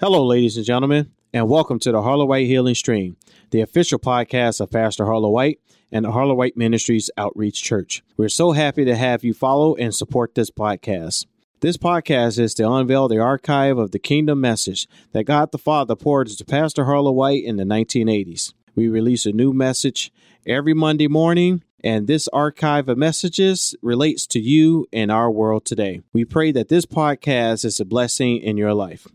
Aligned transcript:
Hello, 0.00 0.24
ladies 0.24 0.56
and 0.56 0.64
gentlemen, 0.64 1.10
and 1.34 1.48
welcome 1.48 1.80
to 1.80 1.90
the 1.90 2.02
Harlow 2.02 2.24
White 2.24 2.46
Healing 2.46 2.76
Stream, 2.76 3.16
the 3.50 3.62
official 3.62 3.98
podcast 3.98 4.60
of 4.60 4.70
Pastor 4.70 5.04
Harlow 5.04 5.30
White 5.30 5.58
and 5.90 6.04
the 6.04 6.12
Harlow 6.12 6.36
White 6.36 6.56
Ministries 6.56 7.10
Outreach 7.18 7.60
Church. 7.64 8.04
We're 8.16 8.28
so 8.28 8.52
happy 8.52 8.84
to 8.84 8.94
have 8.94 9.24
you 9.24 9.34
follow 9.34 9.74
and 9.74 9.92
support 9.92 10.36
this 10.36 10.52
podcast. 10.52 11.26
This 11.62 11.76
podcast 11.76 12.38
is 12.38 12.54
to 12.54 12.70
unveil 12.70 13.08
the 13.08 13.18
archive 13.18 13.76
of 13.76 13.90
the 13.90 13.98
kingdom 13.98 14.40
message 14.40 14.86
that 15.10 15.24
God 15.24 15.50
the 15.50 15.58
Father 15.58 15.96
poured 15.96 16.28
to 16.28 16.44
Pastor 16.44 16.84
Harlow 16.84 17.10
White 17.10 17.42
in 17.42 17.56
the 17.56 17.64
1980s. 17.64 18.54
We 18.76 18.86
release 18.86 19.26
a 19.26 19.32
new 19.32 19.52
message 19.52 20.12
every 20.46 20.74
Monday 20.74 21.08
morning, 21.08 21.64
and 21.82 22.06
this 22.06 22.28
archive 22.28 22.88
of 22.88 22.98
messages 22.98 23.74
relates 23.82 24.28
to 24.28 24.38
you 24.38 24.86
and 24.92 25.10
our 25.10 25.28
world 25.28 25.64
today. 25.64 26.02
We 26.12 26.24
pray 26.24 26.52
that 26.52 26.68
this 26.68 26.86
podcast 26.86 27.64
is 27.64 27.80
a 27.80 27.84
blessing 27.84 28.38
in 28.38 28.56
your 28.56 28.74
life. 28.74 29.08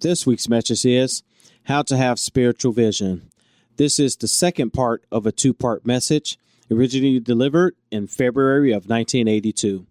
This 0.00 0.26
week's 0.26 0.48
message 0.48 0.86
is 0.86 1.22
How 1.64 1.82
to 1.82 1.94
Have 1.94 2.18
Spiritual 2.18 2.72
Vision. 2.72 3.28
This 3.76 3.98
is 3.98 4.16
the 4.16 4.28
second 4.28 4.70
part 4.70 5.04
of 5.12 5.26
a 5.26 5.32
two 5.32 5.52
part 5.52 5.84
message, 5.84 6.38
originally 6.70 7.20
delivered 7.20 7.76
in 7.90 8.06
February 8.06 8.70
of 8.70 8.88
1982. 8.88 9.86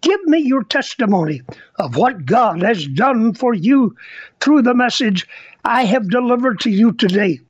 Give 0.00 0.22
me 0.24 0.38
your 0.38 0.62
testimony 0.62 1.42
of 1.76 1.96
what 1.96 2.24
God 2.24 2.62
has 2.62 2.86
done 2.86 3.34
for 3.34 3.52
you 3.52 3.96
through 4.40 4.62
the 4.62 4.74
message 4.74 5.26
I 5.64 5.84
have 5.84 6.08
delivered 6.08 6.60
to 6.60 6.70
you 6.70 6.92
today. 6.92 7.40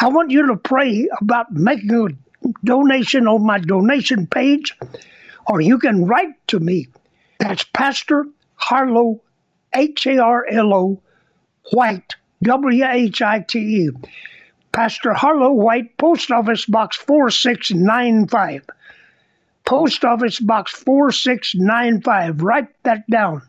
I 0.00 0.08
want 0.08 0.30
you 0.30 0.46
to 0.46 0.56
pray 0.56 1.08
about 1.20 1.52
making 1.52 1.92
a 1.92 2.52
donation 2.64 3.26
on 3.26 3.44
my 3.44 3.58
donation 3.58 4.26
page, 4.28 4.76
or 5.48 5.60
you 5.60 5.78
can 5.78 6.06
write 6.06 6.34
to 6.48 6.60
me. 6.60 6.86
That's 7.40 7.64
Pastor 7.64 8.26
Harlow, 8.54 9.20
H 9.74 10.06
A 10.06 10.18
R 10.18 10.46
L 10.48 10.72
O, 10.72 11.02
White, 11.72 12.14
W 12.42 12.84
H 12.84 13.20
I 13.20 13.40
T 13.40 13.58
E. 13.58 13.90
Pastor 14.70 15.12
Harlow 15.12 15.52
White, 15.52 15.96
Post 15.96 16.30
Office 16.30 16.64
Box 16.66 16.96
4695. 16.96 18.62
Post 19.68 20.02
Office 20.02 20.40
Box 20.40 20.72
4695. 20.72 22.42
Write 22.42 22.68
that 22.84 23.06
down. 23.10 23.42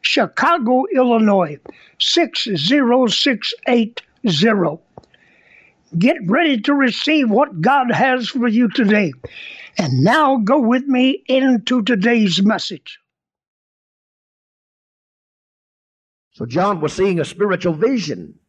Chicago, 0.00 0.86
Illinois 0.92 1.60
60680. 2.00 4.82
Get 5.96 6.16
ready 6.26 6.60
to 6.62 6.74
receive 6.74 7.30
what 7.30 7.60
God 7.60 7.92
has 7.92 8.28
for 8.28 8.48
you 8.48 8.68
today. 8.68 9.12
And 9.78 10.02
now 10.02 10.38
go 10.38 10.58
with 10.58 10.88
me 10.88 11.22
into 11.28 11.82
today's 11.82 12.42
message. 12.42 12.98
So 16.32 16.44
John 16.44 16.80
was 16.80 16.92
seeing 16.92 17.20
a 17.20 17.24
spiritual 17.24 17.74
vision. 17.74 18.40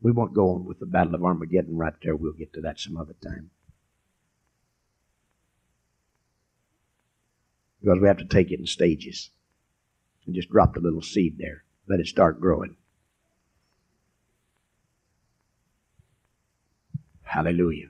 We 0.00 0.10
won't 0.10 0.32
go 0.32 0.54
on 0.54 0.64
with 0.64 0.78
the 0.78 0.86
Battle 0.86 1.16
of 1.16 1.22
Armageddon 1.22 1.76
right 1.76 1.92
there. 2.02 2.16
We'll 2.16 2.32
get 2.32 2.54
to 2.54 2.62
that 2.62 2.80
some 2.80 2.96
other 2.96 3.14
time. 3.22 3.50
Because 7.84 8.00
we 8.00 8.08
have 8.08 8.16
to 8.16 8.24
take 8.24 8.50
it 8.50 8.60
in 8.60 8.66
stages. 8.66 9.28
And 10.24 10.34
just 10.34 10.48
drop 10.48 10.72
the 10.72 10.80
little 10.80 11.02
seed 11.02 11.36
there. 11.36 11.64
Let 11.86 12.00
it 12.00 12.06
start 12.06 12.40
growing. 12.40 12.76
Hallelujah. 17.22 17.88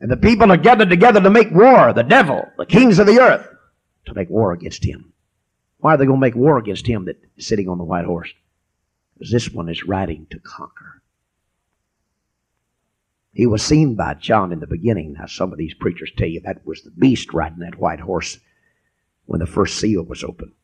And 0.00 0.10
the 0.10 0.16
people 0.16 0.50
are 0.50 0.56
gathered 0.56 0.88
together 0.88 1.20
to 1.20 1.28
make 1.28 1.50
war, 1.50 1.92
the 1.92 2.02
devil, 2.02 2.48
the 2.56 2.64
kings 2.64 2.98
of 2.98 3.06
the 3.06 3.20
earth, 3.20 3.46
to 4.06 4.14
make 4.14 4.30
war 4.30 4.52
against 4.52 4.84
him. 4.84 5.12
Why 5.80 5.94
are 5.94 5.96
they 5.98 6.06
going 6.06 6.18
to 6.18 6.26
make 6.26 6.34
war 6.34 6.56
against 6.56 6.86
him 6.86 7.04
that 7.06 7.20
is 7.36 7.46
sitting 7.46 7.68
on 7.68 7.76
the 7.76 7.84
white 7.84 8.06
horse? 8.06 8.32
Because 9.14 9.32
this 9.32 9.50
one 9.50 9.68
is 9.68 9.84
riding 9.84 10.26
to 10.30 10.38
conquer. 10.38 11.02
He 13.38 13.46
was 13.46 13.62
seen 13.62 13.94
by 13.94 14.14
John 14.14 14.50
in 14.50 14.58
the 14.58 14.66
beginning. 14.66 15.12
Now, 15.12 15.26
some 15.26 15.52
of 15.52 15.58
these 15.58 15.72
preachers 15.72 16.10
tell 16.16 16.26
you 16.26 16.40
that 16.40 16.66
was 16.66 16.82
the 16.82 16.90
beast 16.90 17.32
riding 17.32 17.60
that 17.60 17.78
white 17.78 18.00
horse 18.00 18.40
when 19.26 19.38
the 19.38 19.46
first 19.46 19.78
seal 19.78 20.02
was 20.02 20.24
opened. 20.24 20.54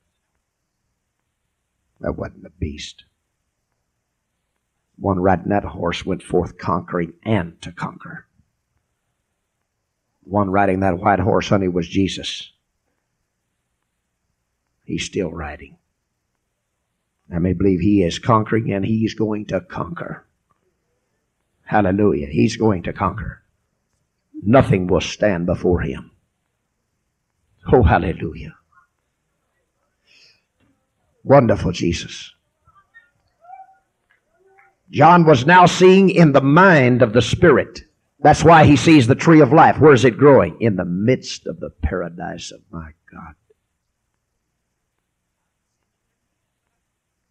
That 2.01 2.17
wasn't 2.17 2.43
the 2.43 2.51
beast. 2.51 3.05
One 4.97 5.21
riding 5.21 5.51
that 5.51 5.63
horse 5.63 6.05
went 6.05 6.25
forth 6.25 6.59
conquering 6.59 7.13
and 7.23 7.63
to 7.63 7.71
conquer. 7.71 8.27
One 10.25 10.51
riding 10.51 10.81
that 10.81 10.99
white 10.99 11.21
horse, 11.21 11.51
honey, 11.51 11.69
was 11.69 11.87
Jesus. 11.87 12.51
He's 14.85 15.05
still 15.05 15.31
riding. 15.31 15.77
I 17.33 17.39
may 17.39 17.53
believe 17.53 17.79
he 17.79 18.03
is 18.03 18.19
conquering 18.19 18.73
and 18.73 18.85
he's 18.85 19.15
going 19.15 19.47
to 19.47 19.61
conquer. 19.61 20.27
Hallelujah. 21.65 22.27
He's 22.27 22.57
going 22.57 22.83
to 22.85 22.93
conquer. 22.93 23.43
Nothing 24.43 24.87
will 24.87 25.01
stand 25.01 25.47
before 25.47 25.81
him. 25.81 26.11
Oh, 27.73 27.83
hallelujah. 27.83 28.55
Wonderful 31.23 31.73
Jesus. 31.73 32.33
John 34.91 35.25
was 35.25 35.47
now 35.47 35.65
seeing 35.65 36.11
in 36.11 36.33
the 36.33 36.43
mind 36.43 37.01
of 37.01 37.15
the 37.15 37.23
Spirit. 37.23 37.81
That's 38.21 38.45
why 38.45 38.65
he 38.65 38.77
sees 38.77 39.07
the 39.07 39.15
tree 39.15 39.41
of 39.41 39.53
life. 39.53 39.79
Where 39.79 39.95
is 39.95 40.05
it 40.05 40.19
growing? 40.19 40.57
In 40.61 40.77
the 40.77 40.85
midst 40.85 41.47
of 41.47 41.61
the 41.61 41.71
paradise 41.71 42.53
of 42.53 42.61
my 42.71 42.91
God. 43.11 43.35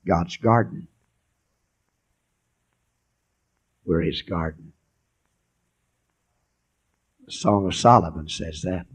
God's 0.06 0.38
garden. 0.38 0.88
We're 3.86 4.02
his 4.02 4.22
garden. 4.22 4.74
The 7.26 7.32
Song 7.32 7.66
of 7.66 7.76
Solomon 7.76 8.28
says 8.28 8.62
that. 8.62 8.86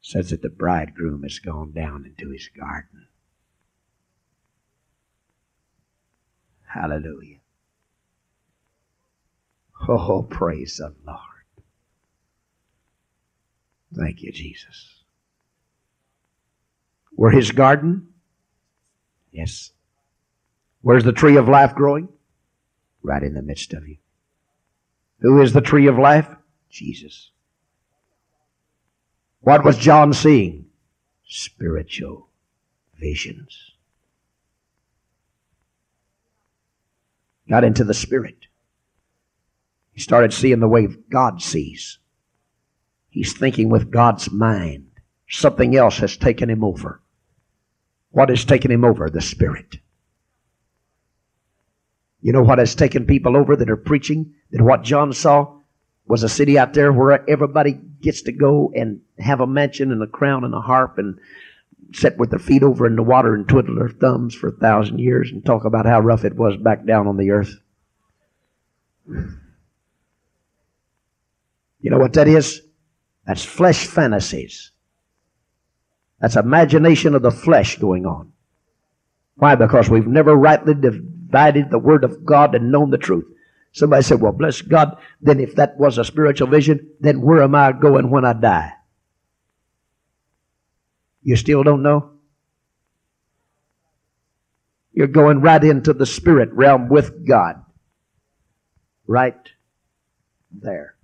Says 0.00 0.30
that 0.30 0.42
the 0.42 0.50
bridegroom 0.50 1.22
has 1.22 1.38
gone 1.38 1.72
down 1.72 2.06
into 2.06 2.32
his 2.32 2.48
garden. 2.48 3.08
Hallelujah. 6.66 7.38
Oh, 9.88 10.22
praise 10.22 10.76
the 10.76 10.94
Lord. 11.06 11.18
Thank 13.94 14.22
you, 14.22 14.32
Jesus. 14.32 15.04
We're 17.16 17.30
his 17.30 17.52
garden. 17.52 18.08
Yes. 19.32 19.72
Where's 20.82 21.04
the 21.04 21.12
tree 21.12 21.36
of 21.36 21.48
life 21.48 21.74
growing? 21.74 22.08
Right 23.02 23.22
in 23.22 23.34
the 23.34 23.42
midst 23.42 23.72
of 23.72 23.86
you. 23.86 23.96
Who 25.20 25.40
is 25.40 25.52
the 25.52 25.60
tree 25.60 25.86
of 25.86 25.98
life? 25.98 26.28
Jesus. 26.70 27.30
What 29.40 29.64
was 29.64 29.78
John 29.78 30.12
seeing? 30.12 30.66
Spiritual 31.26 32.28
visions. 32.98 33.72
Got 37.48 37.64
into 37.64 37.84
the 37.84 37.94
spirit. 37.94 38.46
He 39.92 40.00
started 40.00 40.32
seeing 40.32 40.60
the 40.60 40.68
way 40.68 40.86
God 40.86 41.42
sees. 41.42 41.98
He's 43.08 43.36
thinking 43.36 43.68
with 43.68 43.90
God's 43.90 44.30
mind. 44.30 44.86
Something 45.28 45.76
else 45.76 45.98
has 45.98 46.16
taken 46.16 46.48
him 46.48 46.62
over. 46.62 47.00
What 48.10 48.28
has 48.28 48.44
taken 48.44 48.70
him 48.70 48.84
over? 48.84 49.10
The 49.10 49.20
spirit. 49.20 49.78
You 52.28 52.32
know 52.32 52.42
what 52.42 52.58
has 52.58 52.74
taken 52.74 53.06
people 53.06 53.38
over 53.38 53.56
that 53.56 53.70
are 53.70 53.76
preaching? 53.78 54.34
That 54.50 54.60
what 54.60 54.82
John 54.82 55.14
saw 55.14 55.60
was 56.04 56.22
a 56.22 56.28
city 56.28 56.58
out 56.58 56.74
there 56.74 56.92
where 56.92 57.24
everybody 57.26 57.72
gets 58.02 58.20
to 58.20 58.32
go 58.32 58.70
and 58.76 59.00
have 59.18 59.40
a 59.40 59.46
mansion 59.46 59.90
and 59.90 60.02
a 60.02 60.06
crown 60.06 60.44
and 60.44 60.52
a 60.52 60.60
harp 60.60 60.98
and 60.98 61.18
sit 61.94 62.18
with 62.18 62.28
their 62.28 62.38
feet 62.38 62.62
over 62.62 62.86
in 62.86 62.96
the 62.96 63.02
water 63.02 63.34
and 63.34 63.48
twiddle 63.48 63.76
their 63.76 63.88
thumbs 63.88 64.34
for 64.34 64.48
a 64.48 64.52
thousand 64.60 64.98
years 64.98 65.30
and 65.30 65.42
talk 65.46 65.64
about 65.64 65.86
how 65.86 66.00
rough 66.00 66.26
it 66.26 66.36
was 66.36 66.54
back 66.58 66.84
down 66.84 67.06
on 67.06 67.16
the 67.16 67.30
earth. 67.30 67.54
You 69.06 69.40
know 71.90 71.98
what 71.98 72.12
that 72.12 72.28
is? 72.28 72.60
That's 73.26 73.42
flesh 73.42 73.86
fantasies. 73.86 74.70
That's 76.20 76.36
imagination 76.36 77.14
of 77.14 77.22
the 77.22 77.30
flesh 77.30 77.78
going 77.78 78.04
on. 78.04 78.34
Why? 79.38 79.54
Because 79.54 79.88
we've 79.88 80.06
never 80.06 80.34
rightly 80.34 80.74
divided 80.74 81.70
the 81.70 81.78
Word 81.78 82.04
of 82.04 82.24
God 82.24 82.54
and 82.54 82.72
known 82.72 82.90
the 82.90 82.98
truth. 82.98 83.24
Somebody 83.72 84.02
said, 84.02 84.20
Well, 84.20 84.32
bless 84.32 84.62
God, 84.62 84.96
then 85.20 85.38
if 85.40 85.54
that 85.54 85.78
was 85.78 85.98
a 85.98 86.04
spiritual 86.04 86.48
vision, 86.48 86.90
then 87.00 87.22
where 87.22 87.42
am 87.42 87.54
I 87.54 87.72
going 87.72 88.10
when 88.10 88.24
I 88.24 88.32
die? 88.32 88.72
You 91.22 91.36
still 91.36 91.62
don't 91.62 91.82
know? 91.82 92.12
You're 94.92 95.06
going 95.06 95.40
right 95.40 95.62
into 95.62 95.92
the 95.92 96.06
spirit 96.06 96.52
realm 96.52 96.88
with 96.88 97.26
God. 97.26 97.64
Right 99.06 99.36
there. 100.50 100.96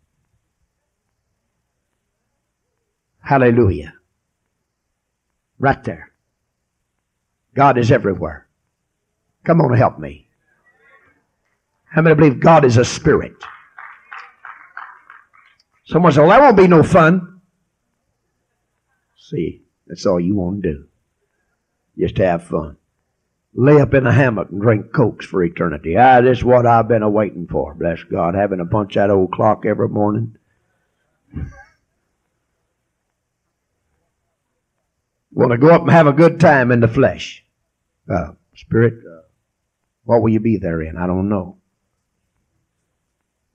Hallelujah. 3.20 3.94
Right 5.58 5.82
there. 5.84 6.13
God 7.54 7.78
is 7.78 7.90
everywhere. 7.90 8.46
Come 9.44 9.60
on, 9.60 9.76
help 9.76 9.98
me. 9.98 10.28
How 11.84 12.02
many 12.02 12.16
believe 12.16 12.40
God 12.40 12.64
is 12.64 12.76
a 12.76 12.84
spirit? 12.84 13.34
Someone 15.86 16.12
said, 16.12 16.22
Well, 16.22 16.30
that 16.30 16.40
won't 16.40 16.56
be 16.56 16.66
no 16.66 16.82
fun. 16.82 17.40
See, 19.16 19.62
that's 19.86 20.06
all 20.06 20.18
you 20.18 20.34
want 20.34 20.62
to 20.62 20.72
do. 20.72 20.84
Just 21.98 22.18
have 22.18 22.44
fun. 22.44 22.76
Lay 23.54 23.80
up 23.80 23.94
in 23.94 24.06
a 24.06 24.12
hammock 24.12 24.50
and 24.50 24.60
drink 24.60 24.92
cokes 24.92 25.26
for 25.26 25.44
eternity. 25.44 25.96
Ah, 25.96 26.20
this 26.20 26.38
is 26.38 26.44
what 26.44 26.66
I've 26.66 26.88
been 26.88 27.04
awaiting 27.04 27.46
for. 27.46 27.74
Bless 27.74 28.02
God, 28.02 28.34
having 28.34 28.58
to 28.58 28.64
punch 28.64 28.94
that 28.94 29.10
old 29.10 29.30
clock 29.30 29.64
every 29.64 29.88
morning. 29.88 30.36
Want 35.34 35.52
to 35.52 35.58
go 35.58 35.70
up 35.70 35.82
and 35.82 35.90
have 35.90 36.06
a 36.06 36.12
good 36.12 36.40
time 36.40 36.70
in 36.70 36.80
the 36.80 36.88
flesh. 36.88 37.44
Uh, 38.08 38.32
spirit, 38.54 38.94
uh, 39.04 39.22
what 40.04 40.22
will 40.22 40.30
you 40.30 40.40
be 40.40 40.58
therein? 40.58 40.96
I 40.96 41.06
don't 41.06 41.28
know. 41.28 41.58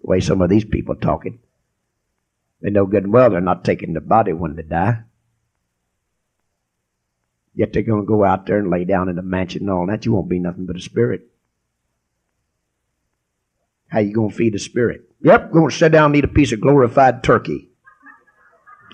The 0.01 0.07
way 0.07 0.19
some 0.19 0.41
of 0.41 0.49
these 0.49 0.65
people 0.65 0.95
talking. 0.95 1.39
They 2.61 2.69
know 2.69 2.85
good 2.85 3.03
and 3.03 3.13
well 3.13 3.29
they're 3.29 3.41
not 3.41 3.63
taking 3.63 3.93
the 3.93 4.01
body 4.01 4.33
when 4.33 4.55
they 4.55 4.63
die. 4.63 5.03
Yet 7.55 7.73
they're 7.73 7.83
going 7.83 8.01
to 8.01 8.07
go 8.07 8.23
out 8.23 8.45
there 8.45 8.59
and 8.59 8.69
lay 8.69 8.85
down 8.85 9.09
in 9.09 9.15
the 9.15 9.21
mansion 9.21 9.63
and 9.63 9.71
all 9.71 9.87
that. 9.87 10.05
You 10.05 10.13
won't 10.13 10.29
be 10.29 10.39
nothing 10.39 10.65
but 10.65 10.75
a 10.75 10.81
spirit. 10.81 11.29
How 13.87 13.99
you 13.99 14.13
going 14.13 14.29
to 14.29 14.35
feed 14.35 14.53
the 14.53 14.59
spirit? 14.59 15.09
Yep, 15.21 15.51
going 15.51 15.69
to 15.69 15.75
sit 15.75 15.91
down 15.91 16.11
and 16.11 16.15
eat 16.15 16.23
a 16.23 16.29
piece 16.29 16.51
of 16.51 16.61
glorified 16.61 17.23
turkey. 17.23 17.69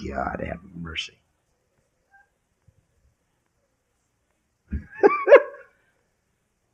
God 0.07 0.43
have 0.45 0.59
mercy. 0.75 1.13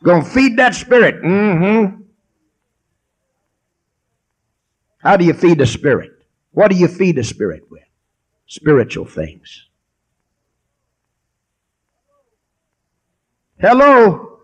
Gonna 0.03 0.25
feed 0.25 0.57
that 0.57 0.73
spirit. 0.73 1.21
Mm-hmm. 1.21 2.01
How 4.97 5.17
do 5.17 5.25
you 5.25 5.33
feed 5.33 5.57
the 5.59 5.65
spirit? 5.65 6.11
What 6.51 6.69
do 6.71 6.77
you 6.77 6.87
feed 6.87 7.15
the 7.15 7.23
spirit 7.23 7.63
with? 7.69 7.83
Spiritual 8.47 9.05
things. 9.05 9.67
Hello? 13.59 14.39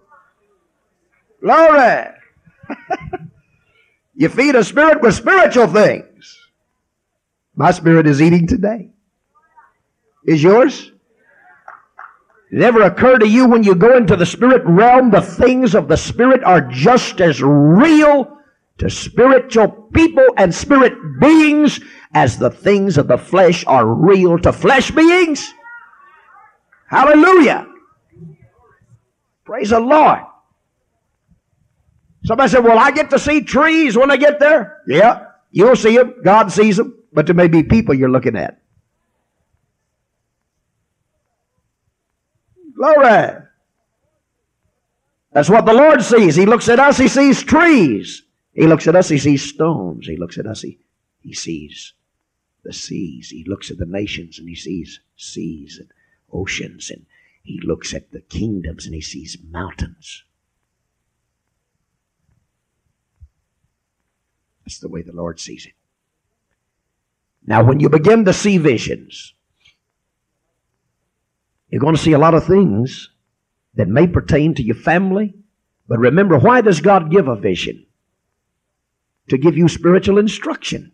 Glory! 1.41 2.05
you 4.15 4.29
feed 4.29 4.55
a 4.55 4.63
spirit 4.63 5.01
with 5.01 5.15
spiritual 5.15 5.67
things. 5.67 6.37
My 7.55 7.71
spirit 7.71 8.05
is 8.05 8.21
eating 8.21 8.45
today. 8.47 8.91
Is 10.25 10.43
yours? 10.43 10.91
It 12.51 12.61
ever 12.61 12.81
occur 12.83 13.17
to 13.17 13.27
you 13.27 13.47
when 13.47 13.63
you 13.63 13.75
go 13.75 13.97
into 13.97 14.15
the 14.15 14.25
spirit 14.25 14.63
realm, 14.65 15.09
the 15.11 15.21
things 15.21 15.75
of 15.75 15.87
the 15.87 15.97
spirit 15.97 16.43
are 16.43 16.61
just 16.61 17.19
as 17.19 17.41
real 17.41 18.37
to 18.77 18.89
spiritual 18.89 19.67
people 19.93 20.25
and 20.37 20.53
spirit 20.53 20.93
beings 21.19 21.79
as 22.13 22.37
the 22.37 22.49
things 22.49 22.97
of 22.97 23.07
the 23.07 23.17
flesh 23.17 23.65
are 23.67 23.85
real 23.85 24.37
to 24.39 24.53
flesh 24.53 24.91
beings? 24.91 25.53
Hallelujah. 26.87 27.67
Praise 29.43 29.71
the 29.71 29.79
Lord. 29.79 30.19
Somebody 32.23 32.49
said, 32.49 32.63
Well, 32.63 32.79
I 32.79 32.91
get 32.91 33.09
to 33.09 33.19
see 33.19 33.41
trees 33.41 33.97
when 33.97 34.11
I 34.11 34.17
get 34.17 34.39
there. 34.39 34.81
Yeah, 34.87 35.25
you'll 35.51 35.75
see 35.75 35.97
them. 35.97 36.15
God 36.23 36.51
sees 36.51 36.77
them. 36.77 36.97
But 37.11 37.25
there 37.25 37.35
may 37.35 37.47
be 37.47 37.63
people 37.63 37.93
you're 37.93 38.11
looking 38.11 38.35
at. 38.35 38.61
Glory. 42.77 43.31
That's 45.31 45.49
what 45.49 45.65
the 45.65 45.73
Lord 45.73 46.03
sees. 46.03 46.35
He 46.35 46.45
looks 46.45 46.69
at 46.69 46.79
us, 46.79 46.97
He 46.97 47.07
sees 47.07 47.43
trees. 47.43 48.23
He 48.53 48.67
looks 48.67 48.87
at 48.87 48.95
us, 48.95 49.09
He 49.09 49.17
sees 49.17 49.49
stones. 49.49 50.07
He 50.07 50.15
looks 50.15 50.37
at 50.37 50.45
us, 50.45 50.61
He, 50.61 50.79
he 51.21 51.33
sees 51.33 51.93
the 52.63 52.73
seas. 52.73 53.29
He 53.29 53.43
looks 53.47 53.71
at 53.71 53.77
the 53.77 53.85
nations 53.85 54.37
and 54.37 54.47
He 54.47 54.55
sees 54.55 54.99
seas 55.15 55.79
and 55.79 55.89
oceans. 56.31 56.91
And 56.91 57.05
He 57.41 57.59
looks 57.63 57.93
at 57.95 58.11
the 58.11 58.21
kingdoms 58.21 58.85
and 58.85 58.93
He 58.93 59.01
sees 59.01 59.37
mountains. 59.43 60.23
That's 64.65 64.79
the 64.79 64.89
way 64.89 65.01
the 65.01 65.13
Lord 65.13 65.39
sees 65.39 65.65
it. 65.65 65.73
Now, 67.45 67.63
when 67.63 67.79
you 67.79 67.89
begin 67.89 68.25
to 68.25 68.33
see 68.33 68.57
visions, 68.57 69.33
you're 71.69 71.81
going 71.81 71.95
to 71.95 72.01
see 72.01 72.13
a 72.13 72.19
lot 72.19 72.33
of 72.33 72.45
things 72.45 73.09
that 73.75 73.87
may 73.87 74.07
pertain 74.07 74.55
to 74.55 74.63
your 74.63 74.75
family. 74.75 75.35
But 75.87 75.99
remember, 75.99 76.37
why 76.37 76.61
does 76.61 76.81
God 76.81 77.11
give 77.11 77.27
a 77.27 77.35
vision? 77.35 77.85
To 79.29 79.37
give 79.37 79.57
you 79.57 79.67
spiritual 79.67 80.17
instruction. 80.17 80.93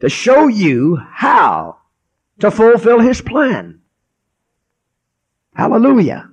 To 0.00 0.08
show 0.08 0.48
you 0.48 0.96
how 0.96 1.78
to 2.40 2.50
fulfill 2.50 3.00
His 3.00 3.20
plan. 3.20 3.80
Hallelujah. 5.54 6.30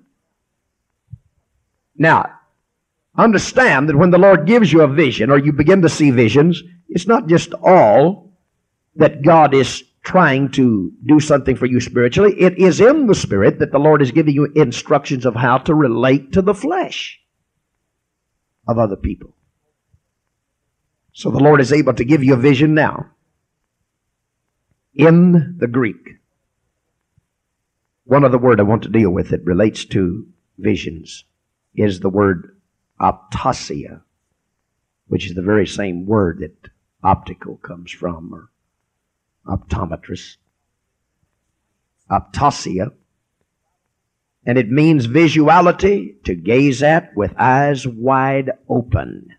Now, 1.95 2.39
understand 3.15 3.87
that 3.89 3.95
when 3.95 4.09
the 4.09 4.17
Lord 4.17 4.47
gives 4.47 4.73
you 4.73 4.81
a 4.81 4.87
vision 4.87 5.29
or 5.29 5.37
you 5.37 5.53
begin 5.53 5.83
to 5.83 5.89
see 5.89 6.09
visions, 6.09 6.63
it's 6.89 7.05
not 7.05 7.27
just 7.27 7.53
all 7.53 8.33
that 8.95 9.21
God 9.21 9.53
is 9.53 9.83
trying 10.03 10.49
to 10.51 10.91
do 11.05 11.19
something 11.19 11.55
for 11.55 11.67
you 11.67 11.79
spiritually. 11.79 12.33
It 12.39 12.57
is 12.57 12.81
in 12.81 13.07
the 13.07 13.15
spirit 13.15 13.59
that 13.59 13.71
the 13.71 13.79
Lord 13.79 14.01
is 14.01 14.11
giving 14.11 14.33
you 14.33 14.45
instructions 14.55 15.25
of 15.25 15.35
how 15.35 15.59
to 15.59 15.75
relate 15.75 16.33
to 16.33 16.41
the 16.41 16.55
flesh 16.55 17.19
of 18.67 18.77
other 18.77 18.95
people. 18.95 19.35
So 21.13 21.29
the 21.29 21.39
Lord 21.39 21.61
is 21.61 21.73
able 21.73 21.93
to 21.93 22.05
give 22.05 22.23
you 22.23 22.33
a 22.33 22.37
vision 22.37 22.73
now. 22.73 23.11
In 24.93 25.57
the 25.57 25.67
Greek, 25.67 26.17
one 28.05 28.25
other 28.25 28.37
word 28.37 28.59
I 28.59 28.63
want 28.63 28.83
to 28.83 28.89
deal 28.89 29.11
with 29.11 29.29
that 29.29 29.43
relates 29.45 29.85
to 29.85 30.27
visions 30.57 31.25
is 31.75 31.99
the 31.99 32.09
word 32.09 32.57
optasia, 32.99 34.01
which 35.07 35.25
is 35.25 35.35
the 35.35 35.41
very 35.41 35.65
same 35.65 36.05
word 36.05 36.39
that 36.39 36.69
optical 37.03 37.57
comes 37.57 37.91
from, 37.91 38.33
or 38.33 38.50
optometrist, 39.47 40.37
optasia, 42.09 42.91
and 44.45 44.57
it 44.57 44.69
means 44.69 45.07
visuality 45.07 46.21
to 46.23 46.35
gaze 46.35 46.81
at 46.81 47.15
with 47.15 47.33
eyes 47.37 47.87
wide 47.87 48.51
open 48.67 49.35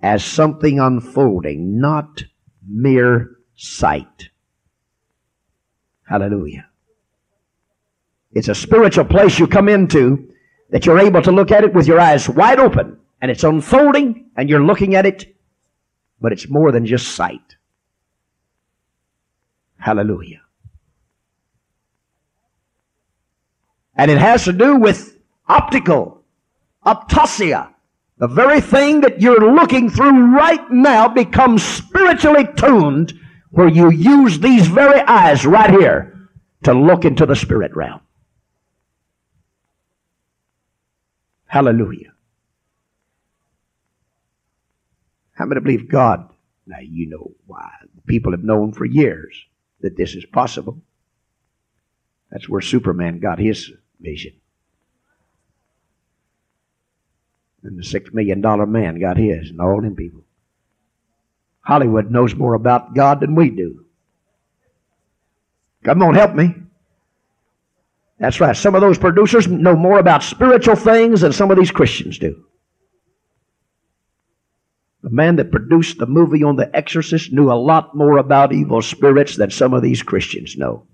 as 0.00 0.24
something 0.24 0.78
unfolding, 0.78 1.80
not 1.80 2.22
mere 2.66 3.36
sight. 3.56 4.30
Hallelujah. 6.08 6.66
It's 8.32 8.48
a 8.48 8.54
spiritual 8.54 9.04
place 9.04 9.38
you 9.38 9.46
come 9.46 9.68
into 9.68 10.32
that 10.70 10.86
you're 10.86 10.98
able 10.98 11.22
to 11.22 11.32
look 11.32 11.50
at 11.50 11.64
it 11.64 11.74
with 11.74 11.86
your 11.86 11.98
eyes 11.98 12.28
wide 12.28 12.60
open 12.60 12.98
and 13.20 13.30
it's 13.30 13.44
unfolding 13.44 14.30
and 14.36 14.48
you're 14.48 14.62
looking 14.62 14.94
at 14.94 15.06
it, 15.06 15.34
but 16.20 16.32
it's 16.32 16.48
more 16.48 16.72
than 16.72 16.86
just 16.86 17.08
sight. 17.08 17.56
Hallelujah. 19.78 20.42
And 23.94 24.10
it 24.10 24.18
has 24.18 24.44
to 24.44 24.52
do 24.52 24.76
with 24.76 25.18
optical, 25.48 26.22
optasia. 26.84 27.72
The 28.18 28.28
very 28.28 28.60
thing 28.60 29.00
that 29.02 29.20
you're 29.20 29.54
looking 29.54 29.90
through 29.90 30.34
right 30.34 30.70
now 30.70 31.08
becomes 31.08 31.62
spiritually 31.62 32.48
tuned 32.56 33.12
where 33.50 33.68
you 33.68 33.90
use 33.90 34.40
these 34.40 34.66
very 34.66 35.00
eyes 35.00 35.46
right 35.46 35.70
here 35.70 36.28
to 36.64 36.74
look 36.74 37.04
into 37.04 37.26
the 37.26 37.36
spirit 37.36 37.74
realm. 37.74 38.00
Hallelujah. 41.46 42.12
How 45.38 45.46
many 45.46 45.60
believe 45.60 45.88
God? 45.88 46.28
Now 46.66 46.80
you 46.80 47.08
know 47.08 47.30
why. 47.46 47.70
People 48.06 48.32
have 48.32 48.42
known 48.42 48.72
for 48.72 48.84
years 48.84 49.34
that 49.80 49.96
this 49.96 50.14
is 50.16 50.26
possible. 50.26 50.82
That's 52.32 52.48
where 52.48 52.60
Superman 52.60 53.20
got 53.20 53.38
his 53.38 53.70
vision. 54.00 54.32
And 57.62 57.78
the 57.78 57.84
six 57.84 58.10
million 58.12 58.40
dollar 58.40 58.66
man 58.66 58.98
got 58.98 59.16
his, 59.16 59.50
and 59.50 59.60
all 59.60 59.80
them 59.80 59.94
people. 59.94 60.24
Hollywood 61.60 62.10
knows 62.10 62.34
more 62.34 62.54
about 62.54 62.94
God 62.94 63.20
than 63.20 63.34
we 63.34 63.50
do. 63.50 63.84
Come 65.84 66.02
on, 66.02 66.14
help 66.14 66.34
me. 66.34 66.54
That's 68.18 68.40
right. 68.40 68.56
Some 68.56 68.74
of 68.74 68.80
those 68.80 68.98
producers 68.98 69.46
know 69.46 69.76
more 69.76 70.00
about 70.00 70.24
spiritual 70.24 70.74
things 70.74 71.20
than 71.20 71.32
some 71.32 71.50
of 71.52 71.56
these 71.56 71.70
Christians 71.70 72.18
do. 72.18 72.47
The 75.08 75.14
man 75.14 75.36
that 75.36 75.50
produced 75.50 75.96
the 75.96 76.06
movie 76.06 76.42
on 76.42 76.56
The 76.56 76.76
Exorcist 76.76 77.32
knew 77.32 77.50
a 77.50 77.54
lot 77.54 77.96
more 77.96 78.18
about 78.18 78.52
evil 78.52 78.82
spirits 78.82 79.36
than 79.36 79.50
some 79.50 79.72
of 79.72 79.80
these 79.80 80.02
Christians 80.02 80.54
know. 80.54 80.86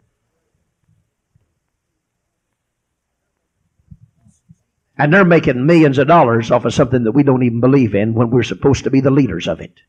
And 4.97 5.13
they're 5.13 5.25
making 5.25 5.67
millions 5.67 5.99
of 5.99 6.07
dollars 6.07 6.53
off 6.53 6.65
of 6.65 6.73
something 6.73 7.03
that 7.03 7.11
we 7.11 7.25
don't 7.25 7.43
even 7.43 7.59
believe 7.59 7.97
in 7.97 8.15
when 8.15 8.31
we're 8.31 8.45
supposed 8.45 8.85
to 8.85 8.91
be 8.91 9.01
the 9.01 9.11
leaders 9.11 9.49
of 9.49 9.61
it. 9.61 9.81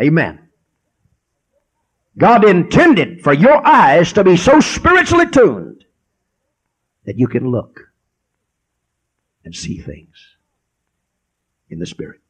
Amen. 0.00 0.48
God 2.16 2.44
intended 2.44 3.20
for 3.20 3.32
your 3.32 3.66
eyes 3.66 4.12
to 4.12 4.22
be 4.22 4.36
so 4.36 4.60
spiritually 4.60 5.26
tuned 5.26 5.84
that 7.04 7.18
you 7.18 7.26
can 7.26 7.50
look 7.50 7.80
and 9.44 9.56
see 9.56 9.78
things 9.78 10.31
in 11.72 11.78
the 11.78 11.86
Spirit. 11.86 12.20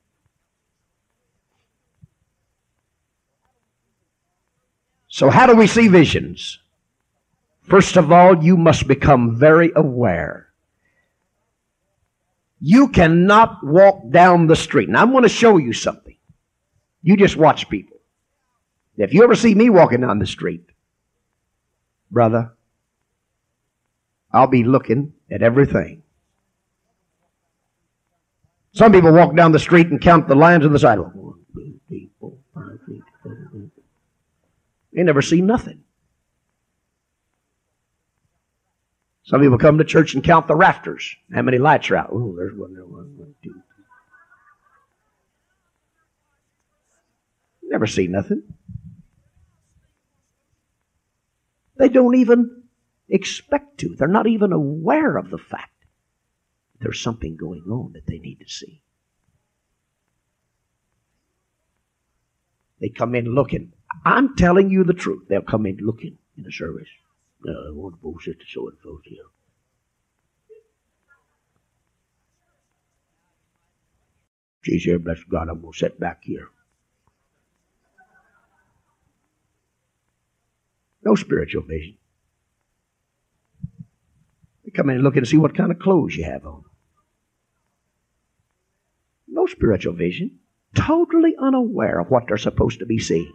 So, 5.09 5.29
how 5.29 5.47
do 5.47 5.55
we 5.55 5.67
see 5.67 5.89
visions? 5.89 6.59
First 7.63 7.97
of 7.97 8.11
all, 8.11 8.43
you 8.43 8.57
must 8.57 8.89
become 8.89 9.37
very 9.37 9.71
aware. 9.77 10.49
You 12.61 12.89
cannot 12.89 13.59
walk 13.63 14.09
down 14.11 14.47
the 14.47 14.57
street. 14.57 14.89
And 14.89 14.97
I'm 14.97 15.11
going 15.11 15.25
to 15.25 15.29
show 15.29 15.59
you 15.59 15.73
something. 15.73 16.17
You 17.03 17.17
just 17.17 17.37
watch 17.37 17.69
people. 17.69 17.99
If 18.97 19.13
you 19.13 19.25
ever 19.25 19.35
see 19.35 19.55
me 19.55 19.69
walking 19.69 20.01
down 20.01 20.19
the 20.19 20.27
street, 20.27 20.65
brother, 22.11 22.53
I'll 24.33 24.47
be 24.47 24.65
looking 24.65 25.13
at 25.31 25.43
everything. 25.43 26.01
Some 28.73 28.93
people 28.93 29.12
walk 29.12 29.37
down 29.37 29.52
the 29.52 29.59
street 29.59 29.88
and 29.88 30.00
count 30.00 30.29
the 30.29 30.35
lines 30.35 30.64
on 30.64 30.73
the 30.73 30.79
sidewalk. 30.79 31.12
They 34.93 35.02
never 35.02 35.23
see 35.23 35.41
nothing. 35.41 35.85
Some 39.25 39.41
people 39.41 39.59
come 39.59 39.79
to 39.79 39.85
church 39.85 40.14
and 40.14 40.25
count 40.25 40.49
the 40.49 40.55
rafters. 40.55 41.17
How 41.33 41.43
many 41.43 41.59
lights 41.59 41.91
are 41.91 41.97
out? 41.97 42.11
Oh, 42.12 42.35
there's 42.37 42.55
one 42.55 42.75
there, 42.75 42.85
one, 42.85 43.17
one, 43.17 43.35
two. 43.43 43.62
Never 47.62 47.87
see 47.87 48.07
nothing. 48.07 48.43
They 51.76 51.88
don't 51.88 52.17
even 52.17 52.64
expect 53.09 53.79
to. 53.79 53.95
They're 53.97 54.09
not 54.09 54.26
even 54.26 54.52
aware 54.52 55.17
of 55.17 55.31
the 55.31 55.38
fact 55.38 55.72
there's 56.83 57.01
something 57.01 57.37
going 57.37 57.62
on 57.71 57.93
that 57.93 58.07
they 58.07 58.19
need 58.19 58.41
to 58.41 58.49
see. 58.49 58.83
They 62.81 62.89
come 62.89 63.15
in 63.15 63.27
looking. 63.27 63.73
I'm 64.05 64.35
telling 64.35 64.69
you 64.69 64.83
the 64.83 64.93
truth. 64.93 65.29
They'll 65.29 65.43
come 65.43 65.67
in 65.67 65.77
looking 65.77 66.19
in 66.37 66.43
the 66.43 66.51
service. 66.51 66.89
I 67.47 67.71
want 67.71 68.01
to 68.03 68.45
so 68.49 68.69
and 68.69 68.79
so 68.83 69.01
here. 69.05 69.23
Jesus, 74.65 75.01
bless 75.03 75.23
God, 75.25 75.49
I'm 75.49 75.61
going 75.61 75.73
to 75.73 75.79
sit 75.79 75.99
back 75.99 76.23
here. 76.23 76.49
No 81.05 81.15
spiritual 81.15 81.62
vision. 81.62 81.97
They 84.65 84.71
come 84.71 84.91
in 84.91 84.97
and 84.97 85.05
look 85.05 85.17
and 85.17 85.27
see 85.27 85.37
what 85.37 85.57
kind 85.57 85.73
of 85.73 85.81
clothes 85.81 86.17
you 86.17 86.25
have 86.25 86.47
on. 86.47 86.65
No 89.33 89.47
spiritual 89.47 89.95
vision. 89.95 90.39
Totally 90.75 91.35
unaware 91.39 91.99
of 91.99 92.11
what 92.11 92.25
they're 92.29 92.37
supposed 92.37 92.79
to 92.81 92.87
be 92.87 92.99
seeing. 92.99 93.33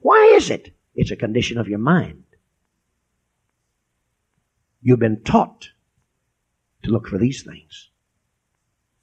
Why 0.00 0.34
is 0.36 0.50
it? 0.50 0.74
It's 0.94 1.10
a 1.10 1.16
condition 1.16 1.58
of 1.58 1.68
your 1.68 1.78
mind. 1.78 2.24
You've 4.82 4.98
been 4.98 5.22
taught 5.22 5.70
to 6.82 6.90
look 6.90 7.08
for 7.08 7.18
these 7.18 7.42
things. 7.42 7.90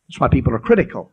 That's 0.07 0.19
why 0.19 0.27
people 0.27 0.53
are 0.53 0.59
critical. 0.59 1.11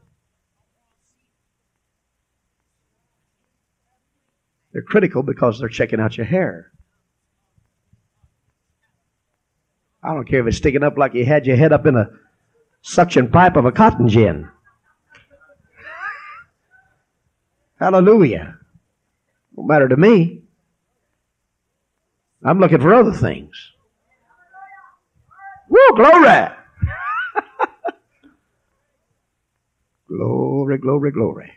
They're 4.72 4.82
critical 4.82 5.22
because 5.22 5.58
they're 5.58 5.68
checking 5.68 6.00
out 6.00 6.16
your 6.16 6.26
hair. 6.26 6.72
I 10.02 10.12
don't 10.12 10.28
care 10.28 10.40
if 10.40 10.46
it's 10.46 10.58
sticking 10.58 10.82
up 10.82 10.98
like 10.98 11.14
you 11.14 11.24
had 11.24 11.46
your 11.46 11.56
head 11.56 11.72
up 11.72 11.86
in 11.86 11.96
a 11.96 12.10
suction 12.84 13.30
pipe 13.30 13.56
of 13.56 13.64
a 13.64 13.72
cotton 13.72 14.08
gin. 14.08 14.48
Hallelujah. 17.80 18.58
Don't 19.56 19.66
matter 19.66 19.88
to 19.88 19.96
me. 19.96 20.42
I'm 22.44 22.60
looking 22.60 22.80
for 22.80 22.94
other 22.94 23.12
things. 23.12 23.72
Woo, 25.68 25.96
glory! 25.96 26.48
glory, 30.08 30.78
glory, 30.78 31.10
glory. 31.10 31.52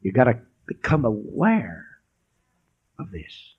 You 0.00 0.12
got 0.12 0.24
to 0.24 0.40
become 0.66 1.04
aware 1.04 1.86
of 2.98 3.12
this. 3.12 3.54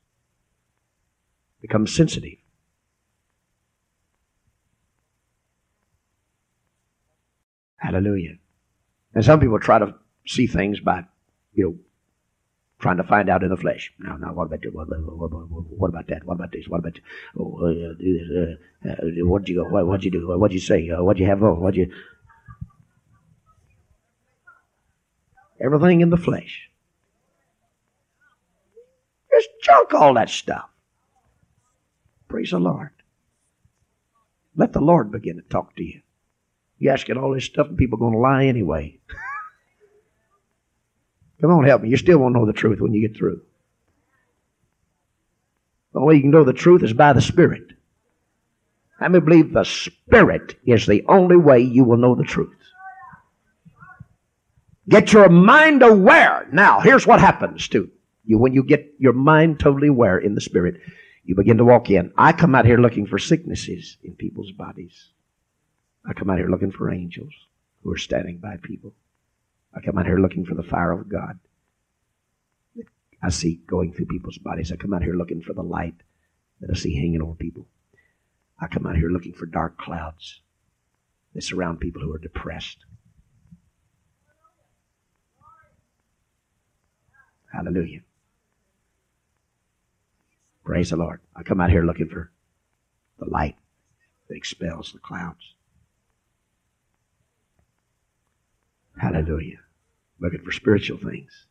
Become 1.62 1.88
sensitive. 1.88 2.43
Hallelujah. 7.84 8.38
And 9.13 9.25
some 9.25 9.42
people 9.42 9.60
try 9.60 9.78
to 9.78 9.94
see 10.25 10.48
things 10.48 10.80
by, 10.80 11.04
you 11.54 11.66
know, 11.66 11.75
trying 12.80 12.96
to 12.96 13.04
find 13.04 13.30
out 13.30 13.44
in 13.44 13.50
the 13.50 13.58
flesh. 13.58 13.92
Now, 14.00 14.16
now, 14.16 14.34
what 14.34 14.46
about 14.46 14.60
what, 14.72 14.88
what, 14.88 15.30
what 15.52 15.90
about 15.90 16.08
that? 16.08 16.24
What 16.24 16.36
about 16.36 16.54
this? 16.54 16.68
What 16.68 16.80
about 16.80 17.00
oh, 17.38 17.58
uh, 17.58 17.94
do 18.00 18.58
this? 18.80 18.90
Uh, 18.90 18.90
uh, 18.90 19.25
what'd 19.25 19.50
you? 19.50 19.66
What, 19.66 19.86
what'd 19.86 20.06
you 20.06 20.12
do? 20.12 20.25
What'd 20.28 20.54
you 20.54 20.62
say? 20.62 20.90
Uh, 20.90 21.04
what'd 21.04 21.20
you 21.20 21.25
have 21.25 21.44
on? 21.44 21.60
What'd 21.60 21.75
you? 21.78 21.92
Everything 25.60 26.00
in 26.00 26.10
the 26.10 26.18
flesh. 26.18 26.70
Just 29.30 29.50
junk 29.62 29.94
all 29.94 30.13
that 30.13 30.30
stuff. 30.30 30.70
Praise 32.30 32.52
the 32.52 32.60
Lord. 32.60 32.92
Let 34.56 34.72
the 34.72 34.82
Lord 34.82 35.12
begin 35.12 35.36
to 35.36 35.42
talk 35.42 35.75
to 35.75 35.84
you. 35.84 36.02
You 36.80 36.89
asking 36.89 37.18
all 37.18 37.34
this 37.34 37.46
stuff, 37.46 37.68
and 37.68 37.77
people 37.77 37.98
are 37.98 38.01
going 38.01 38.13
to 38.13 38.20
lie 38.20 38.46
anyway. 38.46 39.00
Come 41.42 41.51
on, 41.51 41.65
help 41.65 41.82
me. 41.82 41.89
You 41.89 41.98
still 41.98 42.20
won't 42.20 42.34
know 42.34 42.46
the 42.46 42.53
truth 42.53 42.80
when 42.80 42.94
you 42.94 43.08
get 43.08 43.18
through. 43.18 43.42
The 45.94 46.00
only 46.00 46.08
way 46.08 46.15
you 46.15 46.22
can 46.22 46.32
know 46.32 46.44
the 46.44 46.53
truth 46.53 46.84
is 46.84 46.94
by 46.94 47.13
the 47.13 47.22
Spirit. 47.22 47.68
I 49.00 49.08
believe 49.10 49.51
the 49.51 49.63
Spirit 49.63 50.56
is 50.65 50.86
the 50.86 51.03
only 51.08 51.36
way 51.36 51.60
you 51.60 51.84
will 51.84 51.98
know 51.98 52.15
the 52.15 52.24
truth. 52.24 52.56
Get 54.88 55.13
your 55.13 55.30
mind 55.30 55.84
aware. 55.84 56.48
Now, 56.51 56.80
here's 56.80 57.08
what 57.08 57.20
happens 57.20 57.68
to 57.70 57.89
you 58.25 58.38
when 58.38 58.53
you 58.53 58.63
get 58.63 58.94
your 58.98 59.13
mind 59.13 59.60
totally 59.60 59.88
aware 59.88 60.18
in 60.18 60.36
the 60.36 60.42
Spirit. 60.42 60.80
You 61.25 61.36
begin 61.36 61.58
to 61.58 61.65
walk 61.65 61.89
in. 61.89 62.12
I 62.18 62.34
come 62.34 62.56
out 62.56 62.65
here 62.65 62.77
looking 62.77 63.06
for 63.06 63.18
sicknesses 63.18 63.98
in 64.03 64.15
people's 64.15 64.51
bodies. 64.51 65.12
I 66.05 66.13
come 66.13 66.29
out 66.29 66.38
here 66.38 66.50
looking 66.50 66.72
for 66.72 66.91
angels 66.91 67.33
who 67.83 67.91
are 67.91 67.98
standing 67.98 68.38
by 68.38 68.57
people. 68.62 68.93
I 69.74 69.81
come 69.81 69.98
out 69.98 70.05
here 70.05 70.19
looking 70.19 70.45
for 70.45 70.55
the 70.55 70.63
fire 70.63 70.91
of 70.91 71.10
God. 71.10 71.39
I 73.22 73.29
see 73.29 73.62
going 73.67 73.93
through 73.93 74.07
people's 74.07 74.38
bodies. 74.38 74.72
I 74.72 74.75
come 74.75 74.93
out 74.93 75.01
here 75.01 75.15
looking 75.15 75.41
for 75.41 75.53
the 75.53 75.63
light 75.63 75.95
that 76.60 76.69
I 76.69 76.74
see 76.74 76.95
hanging 76.95 77.22
over 77.22 77.36
people. 77.36 77.67
I 78.60 78.67
come 78.67 78.86
out 78.86 78.98
here 78.98 79.10
looking 79.10 79.33
for 79.33 79.45
dark 79.45 79.77
clouds 79.77 80.41
that 81.33 81.43
surround 81.43 81.79
people 81.79 82.01
who 82.01 82.13
are 82.13 82.19
depressed. 82.19 82.79
Hallelujah. 87.51 88.01
Praise 90.65 90.89
the 90.89 90.98
Lord. 90.98 91.22
I 91.36 91.43
come 91.43 91.62
out 91.62 91.69
here 91.69 91.83
looking 91.83 92.10
for 92.10 92.31
the 93.19 93.29
light 93.29 93.55
that 94.27 94.36
expels 94.36 94.91
the 94.91 95.00
clouds. 95.00 95.52
Hallelujah. 98.98 99.60
Looking 100.20 100.42
for 100.42 100.52
spiritual 100.52 100.98
things. 100.98 101.48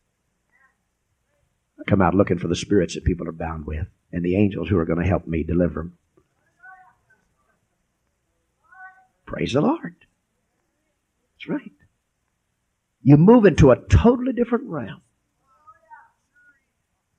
I 1.79 1.83
come 1.89 2.01
out 2.01 2.15
looking 2.15 2.39
for 2.39 2.47
the 2.47 2.55
spirits 2.55 2.95
that 2.95 3.03
people 3.03 3.27
are 3.27 3.33
bound 3.33 3.65
with 3.65 3.87
and 4.11 4.23
the 4.23 4.35
angels 4.35 4.69
who 4.69 4.77
are 4.77 4.85
going 4.85 4.99
to 4.99 5.07
help 5.07 5.27
me 5.27 5.43
deliver 5.43 5.81
them. 5.81 5.97
Praise 9.25 9.53
the 9.53 9.61
Lord. 9.61 9.95
That's 11.35 11.49
right. 11.49 11.71
You 13.01 13.17
move 13.17 13.45
into 13.45 13.71
a 13.71 13.75
totally 13.75 14.33
different 14.33 14.65
realm. 14.65 15.01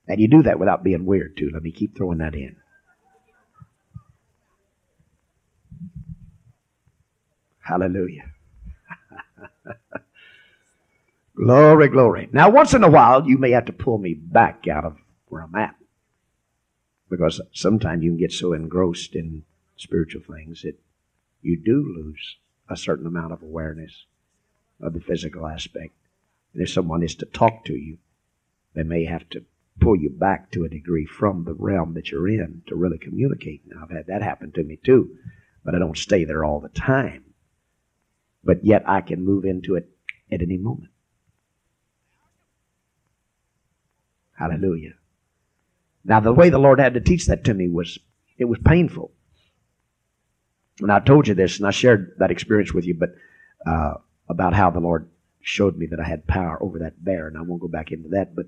And 0.06 0.20
you 0.20 0.28
do 0.28 0.42
that 0.42 0.58
without 0.58 0.84
being 0.84 1.06
weird, 1.06 1.36
too. 1.36 1.50
Let 1.52 1.62
me 1.62 1.72
keep 1.72 1.96
throwing 1.96 2.18
that 2.18 2.34
in. 2.34 2.56
Hallelujah. 7.60 8.30
glory, 11.36 11.88
glory. 11.88 12.28
Now, 12.32 12.50
once 12.50 12.74
in 12.74 12.84
a 12.84 12.90
while, 12.90 13.26
you 13.26 13.38
may 13.38 13.50
have 13.50 13.66
to 13.66 13.72
pull 13.72 13.98
me 13.98 14.14
back 14.14 14.66
out 14.68 14.84
of 14.84 14.96
where 15.28 15.42
I'm 15.42 15.54
at. 15.54 15.74
Because 17.10 17.40
sometimes 17.52 18.02
you 18.02 18.10
can 18.10 18.18
get 18.18 18.32
so 18.32 18.52
engrossed 18.52 19.14
in 19.14 19.44
spiritual 19.76 20.22
things 20.22 20.62
that 20.62 20.78
you 21.42 21.56
do 21.56 21.94
lose 21.96 22.36
a 22.68 22.76
certain 22.76 23.06
amount 23.06 23.32
of 23.32 23.42
awareness 23.42 24.06
of 24.80 24.94
the 24.94 25.00
physical 25.00 25.46
aspect. 25.46 25.94
And 26.52 26.62
if 26.62 26.70
someone 26.70 27.02
is 27.02 27.14
to 27.16 27.26
talk 27.26 27.64
to 27.66 27.74
you, 27.74 27.98
they 28.74 28.82
may 28.82 29.04
have 29.04 29.28
to 29.30 29.44
pull 29.80 29.96
you 29.96 30.10
back 30.10 30.50
to 30.52 30.64
a 30.64 30.68
degree 30.68 31.04
from 31.04 31.44
the 31.44 31.54
realm 31.54 31.94
that 31.94 32.10
you're 32.10 32.28
in 32.28 32.62
to 32.66 32.76
really 32.76 32.98
communicate. 32.98 33.62
Now, 33.66 33.82
I've 33.82 33.90
had 33.90 34.06
that 34.06 34.22
happen 34.22 34.52
to 34.52 34.62
me 34.62 34.78
too, 34.82 35.16
but 35.64 35.74
I 35.74 35.78
don't 35.78 35.98
stay 35.98 36.24
there 36.24 36.44
all 36.44 36.60
the 36.60 36.68
time. 36.68 37.24
But 38.42 38.64
yet 38.64 38.88
I 38.88 39.00
can 39.00 39.24
move 39.24 39.44
into 39.44 39.74
it 39.74 39.88
at 40.30 40.42
any 40.42 40.58
moment. 40.58 40.90
Hallelujah. 44.44 44.92
Now, 46.04 46.20
the 46.20 46.34
way 46.34 46.50
the 46.50 46.58
Lord 46.58 46.78
had 46.78 46.94
to 46.94 47.00
teach 47.00 47.26
that 47.26 47.44
to 47.44 47.54
me 47.54 47.66
was, 47.66 47.98
it 48.36 48.44
was 48.44 48.58
painful. 48.62 49.10
And 50.80 50.92
I 50.92 51.00
told 51.00 51.26
you 51.26 51.34
this, 51.34 51.56
and 51.56 51.66
I 51.66 51.70
shared 51.70 52.16
that 52.18 52.30
experience 52.30 52.74
with 52.74 52.84
you, 52.84 52.94
but 52.94 53.14
uh, 53.66 53.94
about 54.28 54.52
how 54.52 54.70
the 54.70 54.80
Lord 54.80 55.08
showed 55.40 55.78
me 55.78 55.86
that 55.86 56.00
I 56.00 56.04
had 56.04 56.26
power 56.26 56.62
over 56.62 56.80
that 56.80 57.02
bear, 57.02 57.26
and 57.26 57.38
I 57.38 57.40
won't 57.42 57.62
go 57.62 57.68
back 57.68 57.90
into 57.90 58.10
that, 58.10 58.36
but 58.36 58.46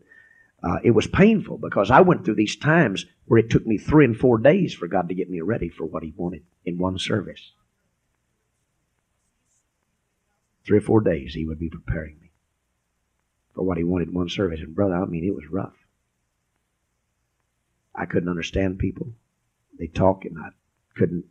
uh, 0.63 0.81
it 0.85 0.91
was 0.91 1.07
painful 1.07 1.57
because 1.57 1.91
I 1.91 2.03
went 2.03 2.27
through 2.27 2.35
these 2.35 2.57
times 2.57 3.07
where 3.25 3.39
it 3.39 3.49
took 3.49 3.67
me 3.67 3.79
three 3.79 4.05
and 4.05 4.17
four 4.17 4.37
days 4.37 4.75
for 4.75 4.89
God 4.89 5.09
to 5.09 5.15
get 5.15 5.31
me 5.31 5.41
ready 5.41 5.71
for 5.71 5.87
what 5.87 6.03
He 6.03 6.13
wanted 6.15 6.43
in 6.67 6.77
one 6.77 6.99
service. 6.99 7.53
Three 10.67 10.77
or 10.77 10.83
four 10.83 11.01
days 11.01 11.33
He 11.33 11.47
would 11.47 11.59
be 11.59 11.71
preparing 11.71 12.19
me 12.21 12.33
for 13.55 13.63
what 13.63 13.79
He 13.79 13.85
wanted 13.85 14.09
in 14.09 14.15
one 14.15 14.29
service. 14.29 14.61
And, 14.61 14.75
brother, 14.75 14.97
I 14.97 15.07
mean, 15.07 15.25
it 15.25 15.35
was 15.35 15.47
rough. 15.51 15.86
I 17.97 18.07
couldn't 18.07 18.29
understand 18.29 18.79
people. 18.79 19.09
They 19.79 19.87
talk, 19.87 20.25
and 20.25 20.39
I 20.39 20.51
couldn't 20.97 21.25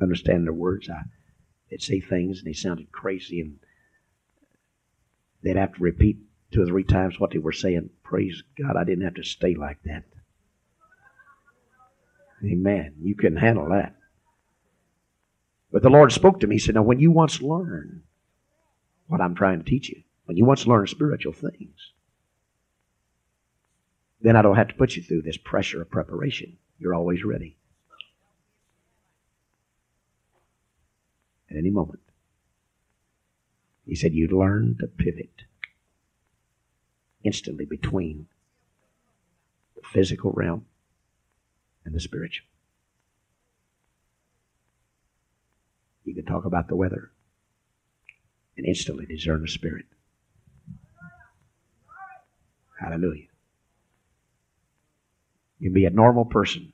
understand 0.00 0.46
their 0.46 0.52
words. 0.52 0.88
I, 0.88 1.02
they'd 1.70 1.82
say 1.82 2.00
things, 2.00 2.38
and 2.38 2.46
they 2.46 2.52
sounded 2.52 2.90
crazy, 2.90 3.40
and 3.40 3.58
they'd 5.42 5.56
have 5.56 5.74
to 5.74 5.82
repeat 5.82 6.18
two 6.50 6.62
or 6.62 6.66
three 6.66 6.84
times 6.84 7.20
what 7.20 7.30
they 7.30 7.38
were 7.38 7.52
saying. 7.52 7.90
Praise 8.02 8.42
God, 8.58 8.76
I 8.76 8.84
didn't 8.84 9.04
have 9.04 9.14
to 9.14 9.22
stay 9.22 9.54
like 9.54 9.82
that. 9.84 10.04
Amen. 12.44 12.94
You 13.02 13.14
can 13.14 13.36
handle 13.36 13.68
that. 13.68 13.94
But 15.72 15.82
the 15.82 15.90
Lord 15.90 16.10
spoke 16.10 16.40
to 16.40 16.46
me. 16.46 16.56
He 16.56 16.58
said, 16.58 16.74
Now, 16.74 16.82
when 16.82 16.98
you 16.98 17.10
once 17.10 17.40
learn 17.42 18.02
what 19.06 19.20
I'm 19.20 19.34
trying 19.34 19.58
to 19.58 19.64
teach 19.64 19.88
you, 19.88 20.02
when 20.24 20.36
you 20.36 20.44
once 20.44 20.66
learn 20.66 20.86
spiritual 20.86 21.32
things, 21.32 21.92
then 24.20 24.36
I 24.36 24.42
don't 24.42 24.56
have 24.56 24.68
to 24.68 24.74
put 24.74 24.96
you 24.96 25.02
through 25.02 25.22
this 25.22 25.36
pressure 25.36 25.80
of 25.80 25.90
preparation. 25.90 26.58
You're 26.78 26.94
always 26.94 27.24
ready. 27.24 27.56
At 31.50 31.56
any 31.56 31.70
moment. 31.70 32.00
He 33.86 33.96
said, 33.96 34.14
You 34.14 34.28
learn 34.28 34.76
to 34.80 34.86
pivot 34.86 35.42
instantly 37.24 37.64
between 37.64 38.26
the 39.74 39.82
physical 39.92 40.32
realm 40.32 40.66
and 41.84 41.94
the 41.94 42.00
spiritual. 42.00 42.46
You 46.04 46.14
can 46.14 46.24
talk 46.24 46.44
about 46.44 46.68
the 46.68 46.76
weather 46.76 47.10
and 48.56 48.66
instantly 48.66 49.06
discern 49.06 49.42
the 49.42 49.48
spirit. 49.48 49.86
Hallelujah. 52.78 53.29
You 55.60 55.68
can 55.68 55.74
be 55.74 55.84
a 55.84 55.90
normal 55.90 56.24
person. 56.24 56.72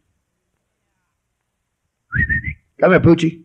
Come 2.81 2.92
here, 2.92 3.01
Poochie. 3.01 3.42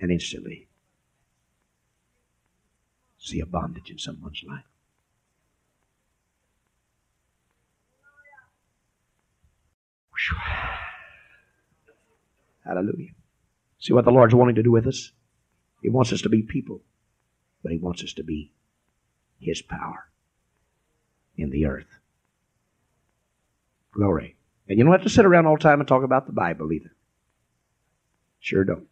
And 0.00 0.10
instantly 0.10 0.68
see 3.18 3.40
a 3.40 3.46
bondage 3.46 3.90
in 3.90 3.98
someone's 3.98 4.42
life. 4.48 4.64
Hallelujah. 12.64 13.10
See 13.78 13.92
what 13.92 14.04
the 14.04 14.10
Lord's 14.10 14.34
wanting 14.34 14.56
to 14.56 14.62
do 14.62 14.70
with 14.70 14.86
us? 14.86 15.12
He 15.82 15.88
wants 15.88 16.12
us 16.12 16.22
to 16.22 16.28
be 16.28 16.42
people, 16.42 16.80
but 17.62 17.72
He 17.72 17.78
wants 17.78 18.02
us 18.02 18.12
to 18.14 18.22
be 18.22 18.52
His 19.40 19.62
power 19.62 20.08
in 21.36 21.50
the 21.50 21.66
earth. 21.66 21.97
Glory. 23.92 24.36
And 24.68 24.78
you 24.78 24.84
don't 24.84 24.92
have 24.92 25.02
to 25.02 25.08
sit 25.08 25.24
around 25.24 25.46
all 25.46 25.56
the 25.56 25.62
time 25.62 25.80
and 25.80 25.88
talk 25.88 26.02
about 26.02 26.26
the 26.26 26.32
Bible 26.32 26.72
either. 26.72 26.92
Sure 28.40 28.64
don't. 28.64 28.88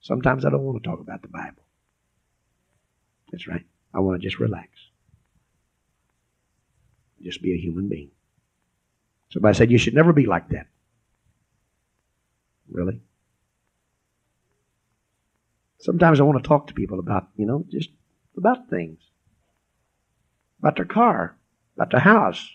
Sometimes 0.00 0.44
I 0.44 0.50
don't 0.50 0.62
want 0.62 0.82
to 0.82 0.88
talk 0.88 1.00
about 1.00 1.22
the 1.22 1.28
Bible. 1.28 1.62
That's 3.30 3.48
right. 3.48 3.64
I 3.94 4.00
want 4.00 4.20
to 4.20 4.26
just 4.26 4.38
relax. 4.38 4.68
Just 7.22 7.42
be 7.42 7.54
a 7.54 7.60
human 7.60 7.88
being. 7.88 8.10
Somebody 9.30 9.56
said 9.56 9.70
you 9.70 9.78
should 9.78 9.94
never 9.94 10.12
be 10.12 10.26
like 10.26 10.50
that. 10.50 10.66
Really? 12.70 13.00
Sometimes 15.78 16.20
I 16.20 16.24
want 16.24 16.42
to 16.42 16.48
talk 16.48 16.66
to 16.66 16.74
people 16.74 16.98
about, 16.98 17.28
you 17.36 17.46
know, 17.46 17.64
just 17.68 17.90
about 18.36 18.68
things. 18.68 18.98
About 20.58 20.76
their 20.76 20.84
car, 20.84 21.36
about 21.76 21.90
their 21.90 22.00
house, 22.00 22.48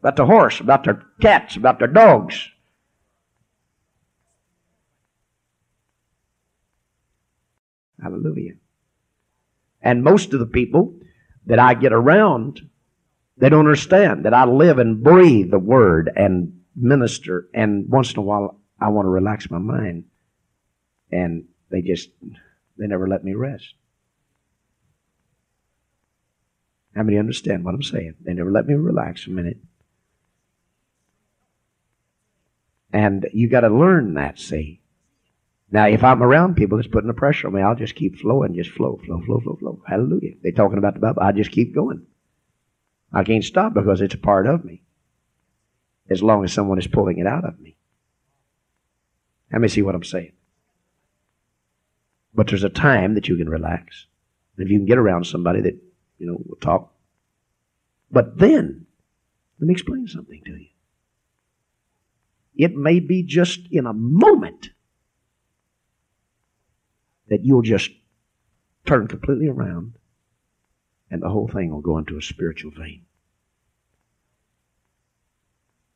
about 0.00 0.16
the 0.16 0.26
horse, 0.26 0.60
about 0.60 0.84
their 0.84 1.02
cats, 1.20 1.56
about 1.56 1.78
their 1.78 1.88
dogs. 1.88 2.48
Hallelujah. 8.00 8.54
And 9.82 10.04
most 10.04 10.32
of 10.32 10.40
the 10.40 10.46
people 10.46 10.94
that 11.46 11.58
I 11.58 11.74
get 11.74 11.92
around, 11.92 12.60
they 13.36 13.48
don't 13.48 13.60
understand 13.60 14.24
that 14.24 14.34
I 14.34 14.44
live 14.44 14.78
and 14.78 15.02
breathe 15.02 15.50
the 15.50 15.58
word 15.58 16.10
and 16.14 16.60
minister. 16.76 17.48
And 17.54 17.88
once 17.88 18.12
in 18.12 18.18
a 18.18 18.22
while, 18.22 18.60
I 18.80 18.88
want 18.88 19.06
to 19.06 19.10
relax 19.10 19.50
my 19.50 19.58
mind. 19.58 20.04
And 21.10 21.44
they 21.70 21.82
just, 21.82 22.10
they 22.76 22.86
never 22.86 23.08
let 23.08 23.24
me 23.24 23.34
rest. 23.34 23.74
How 26.94 27.02
many 27.02 27.18
understand 27.18 27.64
what 27.64 27.74
I'm 27.74 27.82
saying? 27.82 28.14
They 28.20 28.34
never 28.34 28.50
let 28.50 28.66
me 28.66 28.74
relax 28.74 29.26
a 29.26 29.30
minute. 29.30 29.58
And 32.92 33.28
you 33.32 33.48
got 33.48 33.60
to 33.60 33.68
learn 33.68 34.14
that, 34.14 34.38
see. 34.38 34.80
Now, 35.70 35.86
if 35.86 36.02
I'm 36.02 36.22
around 36.22 36.56
people 36.56 36.78
that's 36.78 36.88
putting 36.88 37.08
the 37.08 37.14
pressure 37.14 37.48
on 37.48 37.54
me, 37.54 37.60
I'll 37.60 37.74
just 37.74 37.94
keep 37.94 38.16
flowing, 38.16 38.54
just 38.54 38.70
flow, 38.70 38.98
flow, 39.04 39.20
flow, 39.26 39.40
flow, 39.40 39.56
flow. 39.56 39.82
Hallelujah. 39.86 40.32
They're 40.42 40.52
talking 40.52 40.78
about 40.78 40.94
the 40.94 41.00
Bible. 41.00 41.22
I 41.22 41.32
just 41.32 41.50
keep 41.50 41.74
going. 41.74 42.06
I 43.12 43.24
can't 43.24 43.44
stop 43.44 43.74
because 43.74 44.00
it's 44.00 44.14
a 44.14 44.18
part 44.18 44.46
of 44.46 44.64
me. 44.64 44.82
as 46.08 46.22
long 46.22 46.44
as 46.44 46.52
someone 46.52 46.78
is 46.78 46.86
pulling 46.86 47.18
it 47.18 47.26
out 47.26 47.44
of 47.44 47.60
me. 47.60 47.76
Let 49.52 49.60
me 49.60 49.68
see 49.68 49.82
what 49.82 49.94
I'm 49.94 50.04
saying. 50.04 50.32
But 52.34 52.48
there's 52.48 52.64
a 52.64 52.70
time 52.70 53.14
that 53.14 53.28
you 53.28 53.36
can 53.36 53.48
relax. 53.48 54.06
And 54.56 54.66
if 54.66 54.70
you 54.70 54.78
can 54.78 54.86
get 54.86 54.98
around 54.98 55.24
somebody 55.24 55.60
that, 55.62 55.76
you 56.18 56.26
know, 56.26 56.38
will 56.46 56.56
talk. 56.56 56.92
But 58.10 58.38
then, 58.38 58.86
let 59.58 59.66
me 59.68 59.72
explain 59.72 60.06
something 60.06 60.42
to 60.44 60.52
you. 60.52 60.68
It 62.58 62.74
may 62.74 62.98
be 62.98 63.22
just 63.22 63.60
in 63.70 63.86
a 63.86 63.94
moment 63.94 64.70
that 67.28 67.44
you'll 67.44 67.62
just 67.62 67.90
turn 68.84 69.06
completely 69.06 69.48
around 69.48 69.94
and 71.10 71.22
the 71.22 71.28
whole 71.28 71.48
thing 71.48 71.70
will 71.70 71.80
go 71.80 71.98
into 71.98 72.18
a 72.18 72.22
spiritual 72.22 72.72
vein. 72.72 73.04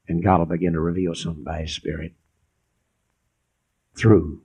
And 0.09 0.22
God 0.22 0.38
will 0.38 0.46
begin 0.46 0.72
to 0.75 0.81
reveal 0.81 1.14
something 1.14 1.44
by 1.44 1.62
His 1.62 1.75
Spirit 1.75 2.14
through 3.96 4.42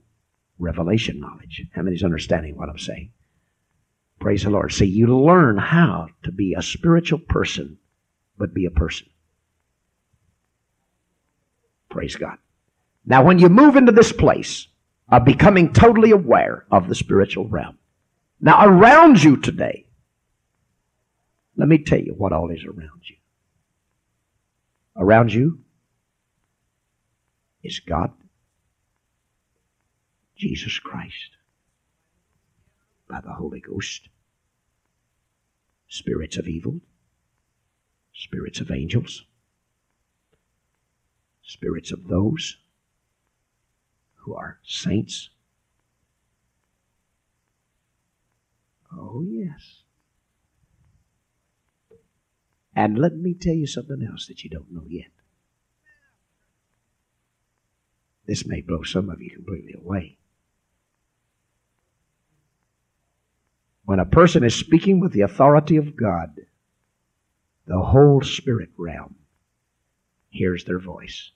revelation 0.58 1.20
knowledge. 1.20 1.66
How 1.72 1.82
many's 1.82 2.04
understanding 2.04 2.56
what 2.56 2.68
I'm 2.68 2.78
saying? 2.78 3.12
Praise 4.18 4.42
the 4.42 4.50
Lord. 4.50 4.72
See, 4.72 4.86
you 4.86 5.06
learn 5.16 5.56
how 5.56 6.08
to 6.24 6.32
be 6.32 6.54
a 6.54 6.62
spiritual 6.62 7.20
person, 7.20 7.78
but 8.36 8.54
be 8.54 8.64
a 8.66 8.70
person. 8.70 9.08
Praise 11.88 12.16
God. 12.16 12.38
Now, 13.04 13.24
when 13.24 13.38
you 13.38 13.48
move 13.48 13.76
into 13.76 13.92
this 13.92 14.12
place 14.12 14.68
of 15.08 15.24
becoming 15.24 15.72
totally 15.72 16.10
aware 16.10 16.66
of 16.70 16.88
the 16.88 16.94
spiritual 16.94 17.48
realm, 17.48 17.78
now 18.40 18.64
around 18.64 19.22
you 19.22 19.36
today, 19.36 19.86
let 21.56 21.68
me 21.68 21.78
tell 21.78 21.98
you 21.98 22.14
what 22.14 22.32
all 22.32 22.50
is 22.50 22.64
around 22.64 23.00
you. 23.08 23.16
Around 24.96 25.32
you 25.32 25.60
is 27.62 27.80
God, 27.80 28.12
Jesus 30.36 30.78
Christ, 30.78 31.30
by 33.08 33.20
the 33.20 33.32
Holy 33.32 33.60
Ghost, 33.60 34.08
spirits 35.88 36.36
of 36.36 36.46
evil, 36.46 36.80
spirits 38.12 38.60
of 38.60 38.70
angels, 38.70 39.24
spirits 41.48 41.90
of 41.90 42.06
those 42.06 42.58
who 44.16 44.34
are 44.34 44.58
saints. 44.62 45.30
Oh, 48.92 49.24
yes. 49.26 49.82
And 52.76 52.98
let 52.98 53.16
me 53.16 53.34
tell 53.34 53.54
you 53.54 53.66
something 53.66 54.06
else 54.08 54.26
that 54.26 54.44
you 54.44 54.50
don't 54.50 54.70
know 54.70 54.84
yet. 54.86 55.10
This 58.26 58.46
may 58.46 58.60
blow 58.60 58.82
some 58.82 59.08
of 59.08 59.22
you 59.22 59.30
completely 59.30 59.72
away. 59.72 60.18
When 63.86 64.00
a 64.00 64.04
person 64.04 64.44
is 64.44 64.54
speaking 64.54 65.00
with 65.00 65.12
the 65.12 65.22
authority 65.22 65.76
of 65.78 65.96
God, 65.96 66.42
the 67.66 67.80
whole 67.80 68.20
spirit 68.20 68.68
realm 68.76 69.16
hears 70.28 70.64
their 70.64 70.78
voice. 70.78 71.32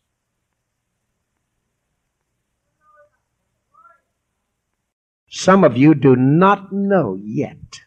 Some 5.35 5.64
of 5.64 5.79
you 5.79 5.95
do 5.95 6.14
not 6.14 6.73
know 6.73 7.14
yet 7.14 7.81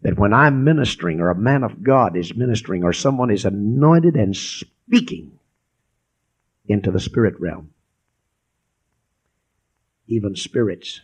that 0.00 0.16
when 0.16 0.32
I'm 0.32 0.62
ministering, 0.62 1.20
or 1.20 1.28
a 1.28 1.34
man 1.34 1.64
of 1.64 1.82
God 1.82 2.16
is 2.16 2.36
ministering, 2.36 2.84
or 2.84 2.92
someone 2.92 3.32
is 3.32 3.44
anointed 3.44 4.14
and 4.14 4.36
speaking 4.36 5.40
into 6.66 6.92
the 6.92 7.00
spirit 7.00 7.34
realm, 7.40 7.74
even 10.06 10.36
spirits 10.36 11.00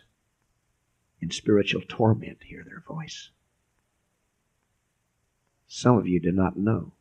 in 1.21 1.29
spiritual 1.29 1.81
torment 1.81 2.37
hear 2.43 2.63
their 2.63 2.83
voice. 2.87 3.31
Some 5.67 5.97
of 5.97 6.07
you 6.07 6.21
do 6.21 6.31
not 6.31 6.55
know 6.55 6.93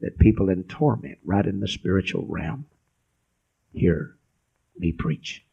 that 0.00 0.20
people 0.20 0.48
in 0.48 0.62
torment, 0.62 1.18
right 1.24 1.44
in 1.44 1.58
the 1.58 1.66
spiritual 1.66 2.24
realm, 2.24 2.66
hear 3.72 4.14
me 4.78 4.92
preach. 4.92 5.44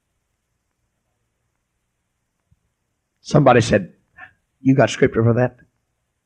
Somebody 3.25 3.61
said, 3.61 3.91
you 4.61 4.75
got 4.75 4.91
scripture 4.91 5.23
for 5.23 5.33
that? 5.33 5.57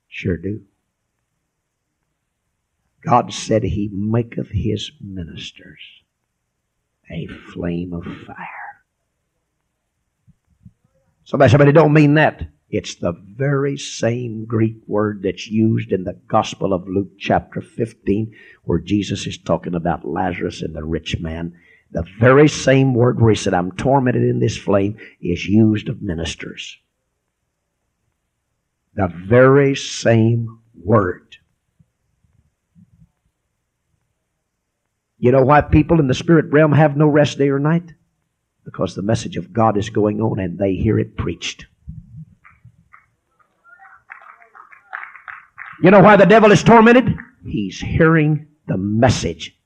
Sure 0.09 0.35
do. 0.35 0.63
God 3.05 3.31
said 3.31 3.63
he 3.63 3.89
maketh 3.93 4.49
his 4.49 4.91
ministers 4.99 5.79
a 7.09 7.25
flame 7.53 7.93
of 7.93 8.03
fire. 8.03 8.83
Somebody 11.23 11.69
it 11.69 11.71
don't 11.71 11.93
mean 11.93 12.15
that. 12.15 12.49
It's 12.69 12.95
the 12.95 13.13
very 13.13 13.77
same 13.77 14.43
Greek 14.43 14.75
word 14.85 15.21
that's 15.23 15.47
used 15.47 15.93
in 15.93 16.03
the 16.03 16.19
Gospel 16.27 16.73
of 16.73 16.85
Luke 16.85 17.11
chapter 17.17 17.61
15 17.61 18.35
where 18.65 18.79
Jesus 18.79 19.25
is 19.25 19.37
talking 19.37 19.73
about 19.73 20.05
Lazarus 20.05 20.61
and 20.61 20.75
the 20.75 20.83
rich 20.83 21.17
man. 21.21 21.57
The 21.91 22.05
very 22.19 22.49
same 22.49 22.93
word 22.93 23.21
where 23.21 23.31
he 23.31 23.37
said, 23.37 23.53
I'm 23.53 23.71
tormented 23.71 24.23
in 24.23 24.39
this 24.39 24.57
flame 24.57 24.97
is 25.21 25.45
used 25.45 25.87
of 25.87 26.01
ministers. 26.01 26.77
The 28.99 29.07
very 29.07 29.75
same 29.77 30.59
word. 30.83 31.37
You 35.17 35.31
know 35.31 35.41
why 35.41 35.61
people 35.61 36.01
in 36.01 36.07
the 36.07 36.13
spirit 36.13 36.51
realm 36.51 36.73
have 36.73 36.97
no 36.97 37.07
rest 37.07 37.37
day 37.37 37.47
or 37.47 37.59
night? 37.59 37.93
Because 38.65 38.95
the 38.95 39.01
message 39.01 39.37
of 39.37 39.53
God 39.53 39.77
is 39.77 39.89
going 39.89 40.19
on 40.19 40.37
and 40.37 40.59
they 40.59 40.73
hear 40.73 40.99
it 40.99 41.15
preached. 41.15 41.65
You 45.81 45.91
know 45.91 46.01
why 46.01 46.17
the 46.17 46.25
devil 46.25 46.51
is 46.51 46.61
tormented? 46.61 47.15
He's 47.45 47.79
hearing 47.79 48.47
the 48.67 48.75
message 48.75 49.57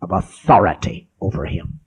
of 0.00 0.10
authority 0.10 1.08
over 1.20 1.46
him. 1.46 1.78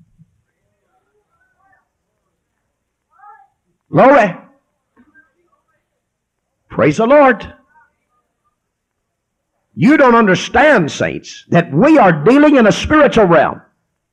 Glory. 3.92 4.45
Praise 6.76 6.98
the 6.98 7.08
Lord. 7.08 7.54
You 9.76 9.96
don't 9.96 10.14
understand, 10.14 10.92
saints, 10.92 11.46
that 11.48 11.74
we 11.74 11.98
are 11.98 12.26
dealing 12.26 12.58
in 12.58 12.68
a 12.68 12.72
spiritual 12.74 13.28
realm. 13.28 13.62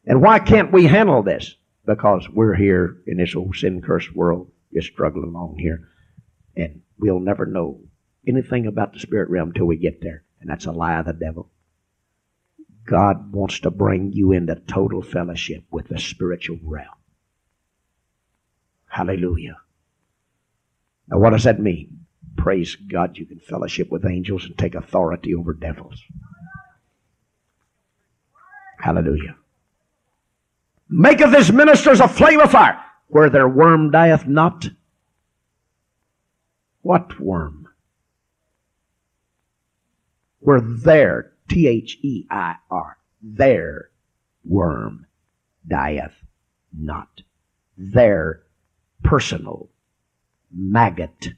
And 0.06 0.22
why 0.22 0.38
can't 0.38 0.70
we 0.70 0.86
handle 0.86 1.24
this? 1.24 1.56
Because 1.84 2.28
we're 2.32 2.54
here 2.54 2.98
in 3.08 3.16
this 3.16 3.34
old 3.34 3.56
sin 3.56 3.82
cursed 3.82 4.14
world, 4.14 4.52
just 4.72 4.92
struggling 4.92 5.34
along 5.34 5.56
here. 5.58 5.88
And 6.56 6.82
we'll 7.00 7.18
never 7.18 7.46
know 7.46 7.80
anything 8.28 8.68
about 8.68 8.92
the 8.92 9.00
spirit 9.00 9.28
realm 9.28 9.48
until 9.48 9.66
we 9.66 9.76
get 9.76 10.00
there. 10.00 10.22
And 10.40 10.48
that's 10.48 10.66
a 10.66 10.70
lie 10.70 11.00
of 11.00 11.06
the 11.06 11.14
devil. 11.14 11.50
God 12.84 13.32
wants 13.32 13.58
to 13.60 13.72
bring 13.72 14.12
you 14.12 14.30
into 14.30 14.54
total 14.68 15.02
fellowship 15.02 15.64
with 15.72 15.88
the 15.88 15.98
spiritual 15.98 16.60
realm. 16.62 16.86
Hallelujah. 18.86 19.56
Now, 21.08 21.18
what 21.18 21.30
does 21.30 21.42
that 21.42 21.58
mean? 21.58 22.01
Praise 22.36 22.76
God, 22.76 23.18
you 23.18 23.26
can 23.26 23.38
fellowship 23.38 23.90
with 23.90 24.06
angels 24.06 24.44
and 24.44 24.56
take 24.56 24.74
authority 24.74 25.34
over 25.34 25.52
devils. 25.52 26.02
Hallelujah. 28.78 29.36
Maketh 30.90 31.34
his 31.34 31.52
ministers 31.52 32.00
a 32.00 32.08
flame 32.08 32.40
of 32.40 32.50
fire, 32.50 32.78
where 33.06 33.30
their 33.30 33.48
worm 33.48 33.90
dieth 33.90 34.26
not. 34.26 34.68
What 36.82 37.18
worm? 37.20 37.68
Where 40.40 40.60
their, 40.60 41.32
T 41.48 41.68
H 41.68 41.98
E 42.02 42.26
I 42.28 42.56
R, 42.70 42.98
their 43.22 43.90
worm 44.44 45.06
dieth 45.66 46.14
not. 46.76 47.22
Their 47.78 48.42
personal 49.04 49.68
maggot 50.50 51.34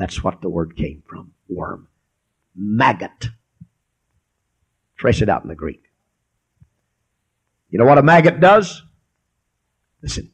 that's 0.00 0.24
what 0.24 0.40
the 0.40 0.48
word 0.48 0.76
came 0.76 1.02
from 1.06 1.32
worm. 1.46 1.86
Maggot. 2.56 3.28
Trace 4.96 5.20
it 5.20 5.28
out 5.28 5.42
in 5.42 5.48
the 5.50 5.54
Greek. 5.54 5.82
You 7.68 7.78
know 7.78 7.84
what 7.84 7.98
a 7.98 8.02
maggot 8.02 8.40
does? 8.40 8.82
Listen. 10.02 10.32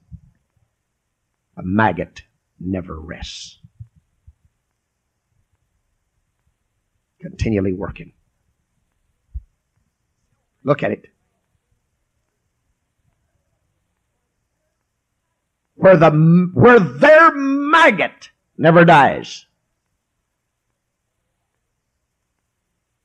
A 1.56 1.64
maggot 1.64 2.22
never 2.60 2.96
rests. 2.96 3.58
Continually 7.20 7.72
working. 7.72 8.12
Look 10.62 10.84
at 10.84 10.92
it. 10.92 11.06
Where 15.74 15.96
the 15.96 16.10
where 16.54 16.78
their 16.78 17.32
maggot 17.34 18.30
never 18.56 18.84
dies. 18.84 19.46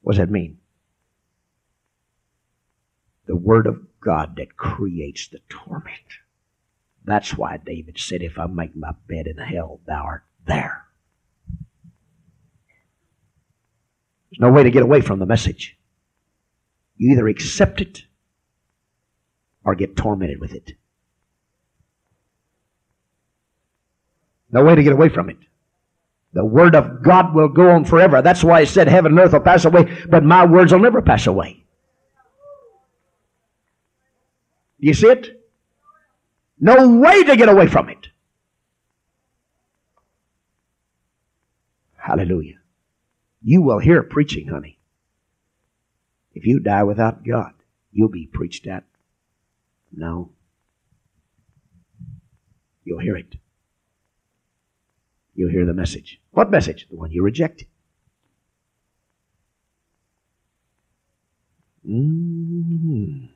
What 0.01 0.13
does 0.13 0.19
that 0.19 0.31
mean? 0.31 0.57
The 3.27 3.35
Word 3.35 3.67
of 3.67 3.79
God 4.01 4.35
that 4.37 4.57
creates 4.57 5.27
the 5.27 5.39
torment. 5.47 5.95
That's 7.03 7.35
why 7.37 7.57
David 7.57 7.99
said, 7.99 8.21
If 8.21 8.37
I 8.37 8.47
make 8.47 8.75
my 8.75 8.91
bed 9.07 9.27
in 9.27 9.37
hell, 9.37 9.79
thou 9.85 10.03
art 10.03 10.23
there. 10.45 10.85
There's 14.29 14.39
no 14.39 14.51
way 14.51 14.63
to 14.63 14.71
get 14.71 14.83
away 14.83 15.01
from 15.01 15.19
the 15.19 15.25
message. 15.25 15.77
You 16.97 17.13
either 17.13 17.27
accept 17.27 17.81
it 17.81 18.03
or 19.63 19.75
get 19.75 19.95
tormented 19.95 20.39
with 20.39 20.53
it. 20.53 20.73
No 24.51 24.63
way 24.63 24.75
to 24.75 24.83
get 24.83 24.93
away 24.93 25.09
from 25.09 25.29
it. 25.29 25.37
The 26.33 26.45
word 26.45 26.75
of 26.75 27.03
God 27.03 27.33
will 27.35 27.49
go 27.49 27.71
on 27.71 27.83
forever. 27.83 28.21
That's 28.21 28.43
why 28.43 28.61
he 28.61 28.65
said 28.65 28.87
heaven 28.87 29.11
and 29.11 29.19
earth 29.19 29.33
will 29.33 29.41
pass 29.41 29.65
away, 29.65 30.03
but 30.07 30.23
my 30.23 30.45
words 30.45 30.71
will 30.71 30.79
never 30.79 31.01
pass 31.01 31.27
away. 31.27 31.63
You 34.79 34.93
see 34.93 35.07
it? 35.07 35.41
No 36.59 36.97
way 36.97 37.23
to 37.23 37.35
get 37.35 37.49
away 37.49 37.67
from 37.67 37.89
it. 37.89 38.07
Hallelujah. 41.97 42.59
You 43.43 43.61
will 43.61 43.79
hear 43.79 44.01
preaching, 44.01 44.47
honey. 44.47 44.79
If 46.33 46.45
you 46.45 46.59
die 46.59 46.83
without 46.83 47.25
God, 47.25 47.53
you'll 47.91 48.09
be 48.09 48.25
preached 48.25 48.67
at. 48.67 48.83
No. 49.91 50.31
You'll 52.83 52.99
hear 52.99 53.17
it. 53.17 53.35
You'll 55.33 55.51
hear 55.51 55.65
the 55.65 55.73
message. 55.73 56.19
What 56.31 56.51
message? 56.51 56.87
The 56.89 56.97
one 56.97 57.11
you 57.11 57.23
rejected. 57.23 57.67
Mm. 61.87 63.29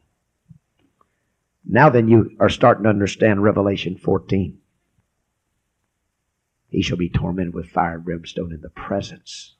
Now 1.65 1.89
then, 1.89 2.07
you 2.07 2.35
are 2.39 2.49
starting 2.49 2.83
to 2.83 2.89
understand 2.89 3.43
Revelation 3.43 3.97
14. 3.97 4.59
He 6.69 6.81
shall 6.81 6.97
be 6.97 7.09
tormented 7.09 7.53
with 7.53 7.69
fire 7.69 7.95
and 7.95 8.05
brimstone 8.05 8.53
in 8.53 8.61
the 8.61 8.69
presence 8.69 9.55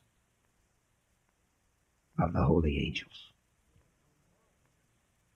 of 2.19 2.33
the 2.33 2.43
holy 2.43 2.77
angels 2.85 3.31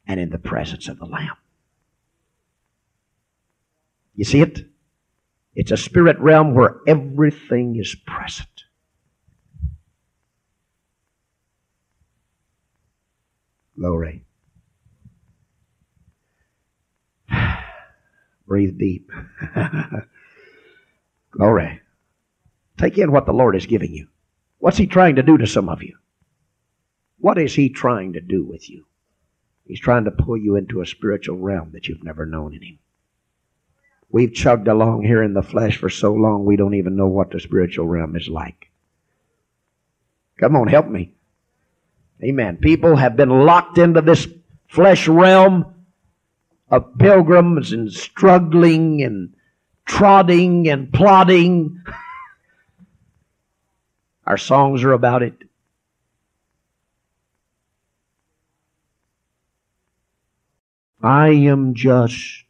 and 0.05 0.19
in 0.19 0.29
the 0.29 0.39
presence 0.39 0.88
of 0.88 0.99
the 0.99 1.05
Lamb. 1.05 1.38
You 4.15 4.25
see 4.25 4.41
it? 4.41 4.65
It's 5.59 5.71
a 5.71 5.77
spirit 5.77 6.17
realm 6.19 6.55
where 6.55 6.77
everything 6.87 7.75
is 7.75 7.93
present. 7.93 8.63
Glory. 13.77 14.23
Breathe 18.47 18.77
deep. 18.77 19.11
Glory. 21.31 21.81
Take 22.77 22.97
in 22.97 23.11
what 23.11 23.25
the 23.25 23.33
Lord 23.33 23.57
is 23.57 23.65
giving 23.65 23.93
you. 23.93 24.07
What's 24.59 24.77
He 24.77 24.87
trying 24.87 25.17
to 25.17 25.23
do 25.23 25.37
to 25.37 25.45
some 25.45 25.67
of 25.67 25.83
you? 25.83 25.97
What 27.17 27.37
is 27.37 27.53
He 27.53 27.67
trying 27.67 28.13
to 28.13 28.21
do 28.21 28.45
with 28.45 28.69
you? 28.69 28.85
He's 29.65 29.81
trying 29.81 30.05
to 30.05 30.11
pull 30.11 30.37
you 30.37 30.55
into 30.55 30.79
a 30.79 30.85
spiritual 30.85 31.35
realm 31.35 31.71
that 31.73 31.89
you've 31.89 32.05
never 32.05 32.25
known 32.25 32.53
in 32.53 32.61
Him. 32.61 32.79
We've 34.11 34.33
chugged 34.33 34.67
along 34.67 35.03
here 35.03 35.21
in 35.21 35.33
the 35.33 35.43
flesh 35.43 35.77
for 35.77 35.89
so 35.89 36.13
long 36.13 36.45
we 36.45 36.55
don't 36.55 36.73
even 36.73 36.95
know 36.95 37.07
what 37.07 37.29
the 37.29 37.39
spiritual 37.39 37.87
realm 37.87 38.15
is 38.15 38.27
like. 38.27 38.69
Come 40.39 40.55
on, 40.55 40.67
help 40.67 40.87
me. 40.87 41.13
Amen. 42.23 42.57
People 42.57 42.95
have 42.95 43.15
been 43.15 43.29
locked 43.29 43.77
into 43.77 44.01
this 44.01 44.27
flesh 44.67 45.07
realm 45.07 45.73
of 46.69 46.97
pilgrims 46.97 47.71
and 47.71 47.91
struggling 47.91 49.03
and 49.03 49.33
trotting 49.85 50.67
and 50.69 50.91
plodding. 50.91 51.83
Our 54.25 54.37
songs 54.37 54.83
are 54.83 54.93
about 54.93 55.23
it. 55.23 55.33
I 61.01 61.29
am 61.29 61.75
just 61.75 62.43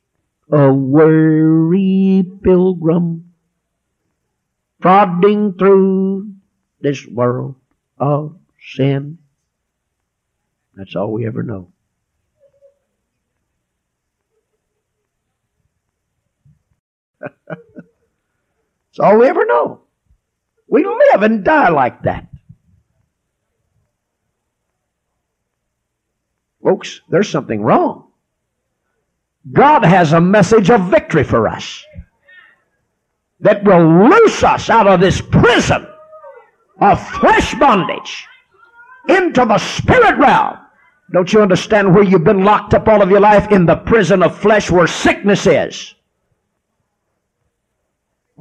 a 0.51 0.73
weary 0.73 2.29
pilgrim 2.43 3.33
plodding 4.81 5.53
through 5.53 6.33
this 6.81 7.05
world 7.05 7.55
of 7.97 8.37
sin. 8.61 9.19
That's 10.75 10.95
all 10.95 11.11
we 11.11 11.27
ever 11.27 11.43
know. 11.43 11.71
That's 17.19 18.99
all 18.99 19.17
we 19.19 19.27
ever 19.27 19.45
know. 19.45 19.81
We 20.67 20.85
live 20.85 21.23
and 21.23 21.43
die 21.43 21.69
like 21.69 22.03
that. 22.03 22.27
Folks, 26.63 27.01
there's 27.09 27.29
something 27.29 27.61
wrong. 27.61 28.08
God 29.53 29.83
has 29.83 30.13
a 30.13 30.21
message 30.21 30.69
of 30.69 30.89
victory 30.89 31.23
for 31.23 31.47
us 31.47 31.83
that 33.39 33.63
will 33.63 34.09
loose 34.09 34.43
us 34.43 34.69
out 34.69 34.87
of 34.87 34.99
this 34.99 35.21
prison 35.21 35.87
of 36.81 37.07
flesh 37.19 37.55
bondage 37.55 38.27
into 39.07 39.45
the 39.45 39.57
spirit 39.57 40.17
realm. 40.17 40.57
Don't 41.11 41.33
you 41.33 41.41
understand 41.41 41.93
where 41.93 42.03
you've 42.03 42.23
been 42.23 42.43
locked 42.43 42.73
up 42.73 42.87
all 42.87 43.01
of 43.01 43.09
your 43.09 43.19
life? 43.19 43.51
In 43.51 43.65
the 43.65 43.77
prison 43.77 44.21
of 44.21 44.37
flesh 44.37 44.69
where 44.69 44.87
sickness 44.87 45.47
is. 45.47 45.95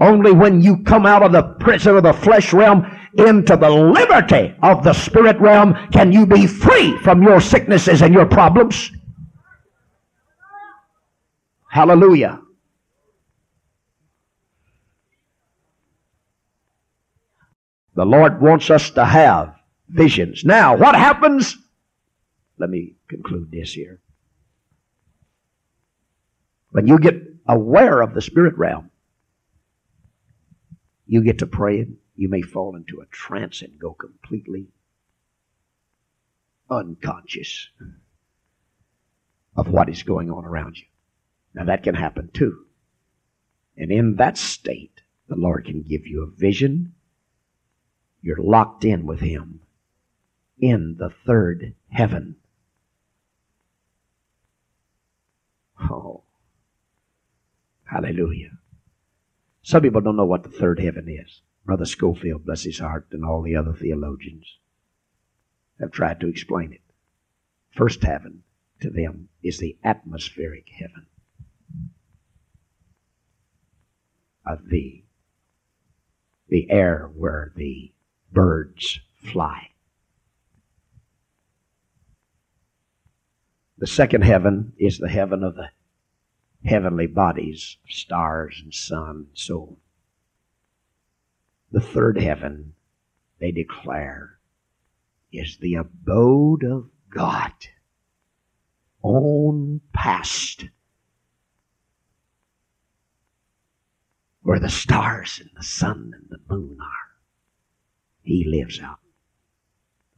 Only 0.00 0.32
when 0.32 0.60
you 0.60 0.82
come 0.82 1.06
out 1.06 1.22
of 1.22 1.32
the 1.32 1.42
prison 1.42 1.96
of 1.96 2.02
the 2.02 2.12
flesh 2.12 2.52
realm 2.52 2.86
into 3.14 3.56
the 3.56 3.70
liberty 3.70 4.54
of 4.62 4.84
the 4.84 4.92
spirit 4.92 5.40
realm 5.40 5.74
can 5.92 6.12
you 6.12 6.26
be 6.26 6.46
free 6.46 6.96
from 6.98 7.22
your 7.22 7.40
sicknesses 7.40 8.02
and 8.02 8.12
your 8.12 8.26
problems. 8.26 8.92
Hallelujah. 11.68 12.40
The 17.94 18.06
Lord 18.06 18.40
wants 18.40 18.70
us 18.70 18.90
to 18.92 19.04
have 19.04 19.54
visions. 19.88 20.44
Now, 20.44 20.76
what 20.76 20.94
happens? 20.94 21.56
Let 22.58 22.70
me 22.70 22.94
conclude 23.08 23.50
this 23.50 23.72
here. 23.72 24.00
When 26.70 26.86
you 26.86 26.98
get 26.98 27.16
aware 27.46 28.00
of 28.00 28.14
the 28.14 28.22
spirit 28.22 28.56
realm, 28.56 28.90
you 31.06 31.22
get 31.22 31.38
to 31.38 31.46
praying, 31.46 31.96
you 32.14 32.28
may 32.28 32.42
fall 32.42 32.76
into 32.76 33.00
a 33.00 33.06
trance 33.06 33.62
and 33.62 33.78
go 33.78 33.92
completely 33.92 34.68
unconscious 36.70 37.68
of 39.56 39.68
what 39.68 39.88
is 39.88 40.02
going 40.02 40.30
on 40.30 40.44
around 40.44 40.76
you. 40.76 40.84
Now 41.54 41.64
that 41.64 41.82
can 41.82 41.94
happen 41.94 42.30
too. 42.32 42.66
And 43.76 43.90
in 43.90 44.16
that 44.16 44.36
state, 44.36 45.02
the 45.28 45.36
Lord 45.36 45.64
can 45.64 45.82
give 45.82 46.06
you 46.06 46.22
a 46.22 46.26
vision. 46.26 46.94
You're 48.22 48.42
locked 48.42 48.84
in 48.84 49.06
with 49.06 49.20
Him 49.20 49.60
in 50.58 50.96
the 50.98 51.10
third 51.10 51.74
heaven. 51.88 52.36
Oh, 55.80 56.24
hallelujah. 57.84 58.58
Some 59.62 59.82
people 59.82 60.00
don't 60.00 60.16
know 60.16 60.24
what 60.24 60.42
the 60.42 60.48
third 60.48 60.80
heaven 60.80 61.08
is. 61.08 61.42
Brother 61.64 61.84
Scofield, 61.84 62.46
bless 62.46 62.62
his 62.62 62.78
heart, 62.78 63.08
and 63.12 63.24
all 63.24 63.42
the 63.42 63.54
other 63.54 63.74
theologians 63.74 64.58
have 65.78 65.92
tried 65.92 66.18
to 66.20 66.28
explain 66.28 66.72
it. 66.72 66.80
First 67.70 68.02
heaven 68.02 68.42
to 68.80 68.90
them 68.90 69.28
is 69.42 69.58
the 69.58 69.76
atmospheric 69.84 70.68
heaven 70.70 71.06
of 74.48 74.68
the 74.68 75.04
the 76.48 76.70
air 76.70 77.10
where 77.14 77.52
the 77.56 77.92
birds 78.32 79.00
fly. 79.22 79.68
The 83.76 83.86
second 83.86 84.22
heaven 84.22 84.72
is 84.78 84.98
the 84.98 85.08
heaven 85.08 85.44
of 85.44 85.54
the 85.54 85.68
heavenly 86.64 87.06
bodies, 87.06 87.76
stars 87.88 88.60
and 88.62 88.74
sun 88.74 89.10
and 89.10 89.26
so 89.34 89.60
on. 89.60 89.76
The 91.70 91.80
third 91.80 92.18
heaven, 92.18 92.72
they 93.38 93.52
declare, 93.52 94.38
is 95.30 95.58
the 95.58 95.74
abode 95.74 96.64
of 96.64 96.88
God 97.10 97.52
on 99.02 99.82
past 99.92 100.64
where 104.48 104.58
the 104.58 104.70
stars 104.70 105.40
and 105.42 105.50
the 105.54 105.62
sun 105.62 106.14
and 106.14 106.26
the 106.30 106.38
moon 106.48 106.78
are. 106.80 107.10
He 108.22 108.46
lives 108.48 108.80
out 108.82 109.00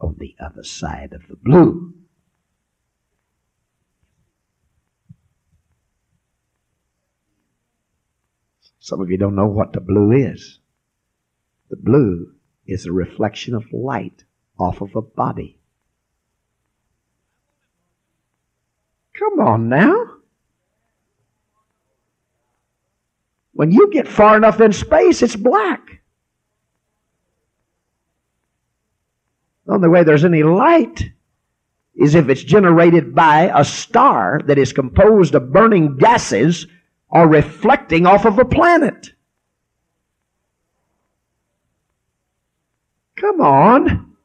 on 0.01 0.15
the 0.21 0.37
other 0.39 0.63
side 0.63 1.13
of 1.13 1.23
the 1.29 1.35
blue. 1.35 1.93
Some 8.79 9.01
of 9.01 9.11
you 9.11 9.17
don't 9.17 9.35
know 9.35 9.49
what 9.49 9.73
the 9.73 9.81
blue 9.81 10.13
is. 10.13 10.61
The 11.69 11.77
blue 11.77 12.33
is 12.69 12.87
a 12.87 12.93
reflection 12.93 13.57
of 13.57 13.73
light 13.73 14.23
off 14.57 14.81
of 14.81 14.95
a 14.95 15.03
body. 15.03 15.59
Come 19.19 19.41
on 19.41 19.69
now. 19.69 20.10
When 23.61 23.73
you 23.73 23.91
get 23.91 24.09
far 24.09 24.39
enough 24.39 24.59
in 24.63 24.73
space, 24.73 25.21
it's 25.23 25.37
black. 25.37 26.01
The 29.67 29.75
only 29.75 29.89
way 29.91 30.03
there's 30.03 30.25
any 30.25 30.43
light 30.43 31.11
is 31.95 32.15
if 32.15 32.31
it's 32.31 32.43
generated 32.43 33.15
by 33.15 33.53
a 33.55 33.63
star 33.63 34.41
that 34.47 34.57
is 34.57 34.73
composed 34.73 35.35
of 35.35 35.53
burning 35.53 35.99
gases 35.99 36.69
or 37.11 37.29
reflecting 37.29 38.07
off 38.07 38.25
of 38.25 38.39
a 38.39 38.47
planet. 38.47 39.11
Come 43.17 43.43
on. 43.43 44.17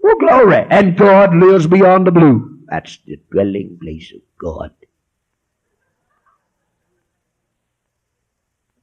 Well, 0.00 0.18
glory. 0.18 0.66
And 0.68 0.96
God 0.96 1.32
lives 1.32 1.68
beyond 1.68 2.08
the 2.08 2.10
blue. 2.10 2.58
That's 2.66 2.98
the 3.06 3.20
dwelling 3.30 3.78
place 3.80 4.12
of 4.12 4.22
God. 4.36 4.72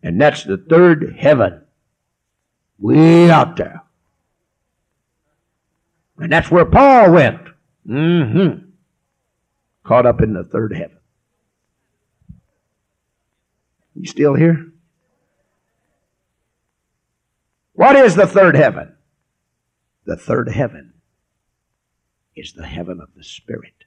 And 0.05 0.21
that's 0.21 0.43
the 0.43 0.57
third 0.57 1.15
heaven. 1.17 1.63
Way 2.77 3.31
out 3.31 3.57
there. 3.57 3.81
And 6.19 6.31
that's 6.31 6.51
where 6.51 6.63
Paul 6.63 7.11
went. 7.11 7.41
Mm-hmm. 7.89 8.69
Caught 9.83 10.05
up 10.05 10.21
in 10.21 10.33
the 10.33 10.43
third 10.43 10.73
heaven. 10.73 10.99
You 13.95 14.05
still 14.05 14.35
here? 14.35 14.71
What 17.73 17.95
is 17.95 18.13
the 18.13 18.27
third 18.27 18.55
heaven? 18.55 18.95
The 20.05 20.17
third 20.17 20.49
heaven 20.49 20.93
is 22.35 22.53
the 22.53 22.67
heaven 22.67 23.01
of 23.01 23.09
the 23.17 23.23
Spirit. 23.23 23.85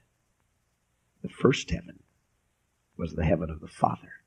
The 1.23 1.29
first 1.29 1.71
heaven 1.71 1.99
was 2.97 3.13
the 3.13 3.23
heaven 3.23 3.49
of 3.49 3.61
the 3.61 3.67
Father. 3.69 4.18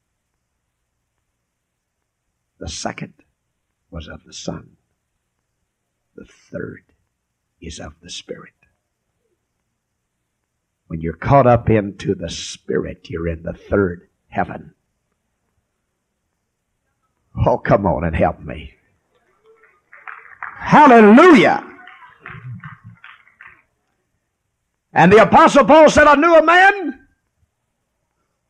The 2.62 2.68
second 2.68 3.14
was 3.90 4.06
of 4.06 4.22
the 4.22 4.32
Son. 4.32 4.76
The 6.14 6.24
third 6.24 6.84
is 7.60 7.80
of 7.80 7.94
the 8.00 8.08
Spirit. 8.08 8.54
When 10.86 11.00
you're 11.00 11.16
caught 11.16 11.48
up 11.48 11.68
into 11.68 12.14
the 12.14 12.30
Spirit, 12.30 13.10
you're 13.10 13.26
in 13.26 13.42
the 13.42 13.52
third 13.52 14.08
heaven. 14.28 14.74
Oh, 17.44 17.58
come 17.58 17.84
on 17.84 18.04
and 18.04 18.14
help 18.14 18.38
me. 18.38 18.74
Hallelujah. 20.56 21.68
And 24.92 25.12
the 25.12 25.22
Apostle 25.22 25.64
Paul 25.64 25.90
said, 25.90 26.06
I 26.06 26.14
knew 26.14 26.36
a 26.36 26.44
man 26.44 27.08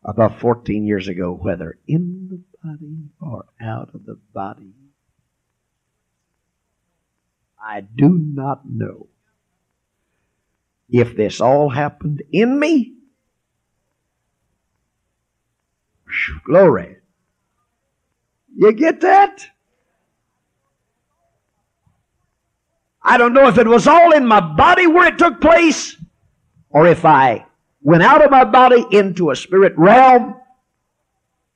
about 0.05 0.39
14 0.39 0.87
years 0.87 1.09
ago, 1.09 1.33
whether 1.33 1.79
in 1.87 2.45
body 2.63 3.11
or 3.21 3.45
out 3.61 3.91
of 3.95 4.05
the 4.07 4.19
body. 4.33 4.73
I 7.61 7.81
do 7.81 8.19
not 8.19 8.63
know 8.69 9.09
if 10.89 11.17
this 11.17 11.41
all 11.41 11.71
happened 11.71 12.23
in 12.33 12.59
me. 12.59 12.95
Glory. 16.45 16.97
You 18.55 18.73
get 18.73 19.01
that? 19.01 19.47
I 23.03 23.17
don't 23.17 23.33
know 23.33 23.49
if 23.49 23.59
it 23.59 23.67
was 23.67 23.87
all 23.87 24.13
in 24.13 24.27
my 24.27 24.41
body 24.41 24.87
where 24.87 25.09
it 25.09 25.19
took 25.19 25.41
place, 25.41 25.97
or 26.71 26.87
if 26.87 27.05
I 27.05 27.47
went 27.81 28.03
out 28.03 28.25
of 28.25 28.31
my 28.31 28.45
body 28.45 28.85
into 28.93 29.31
a 29.31 29.37
spirit 29.37 29.73
realm. 29.77 30.37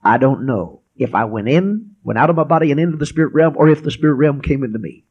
I 0.03 0.19
don't 0.19 0.47
know 0.47 0.83
if 0.97 1.15
I 1.15 1.25
went 1.25 1.49
in, 1.49 1.97
went 2.03 2.19
out 2.19 2.31
of 2.31 2.37
my 2.37 2.45
body 2.45 2.71
and 2.71 2.81
into 2.81 2.97
the 2.97 3.07
spirit 3.07 3.35
realm, 3.35 3.57
or 3.57 3.69
if 3.69 3.83
the 3.83 3.91
spirit 3.91 4.15
realm 4.15 4.41
came 4.41 4.65
into 4.65 4.79
me. 4.79 5.05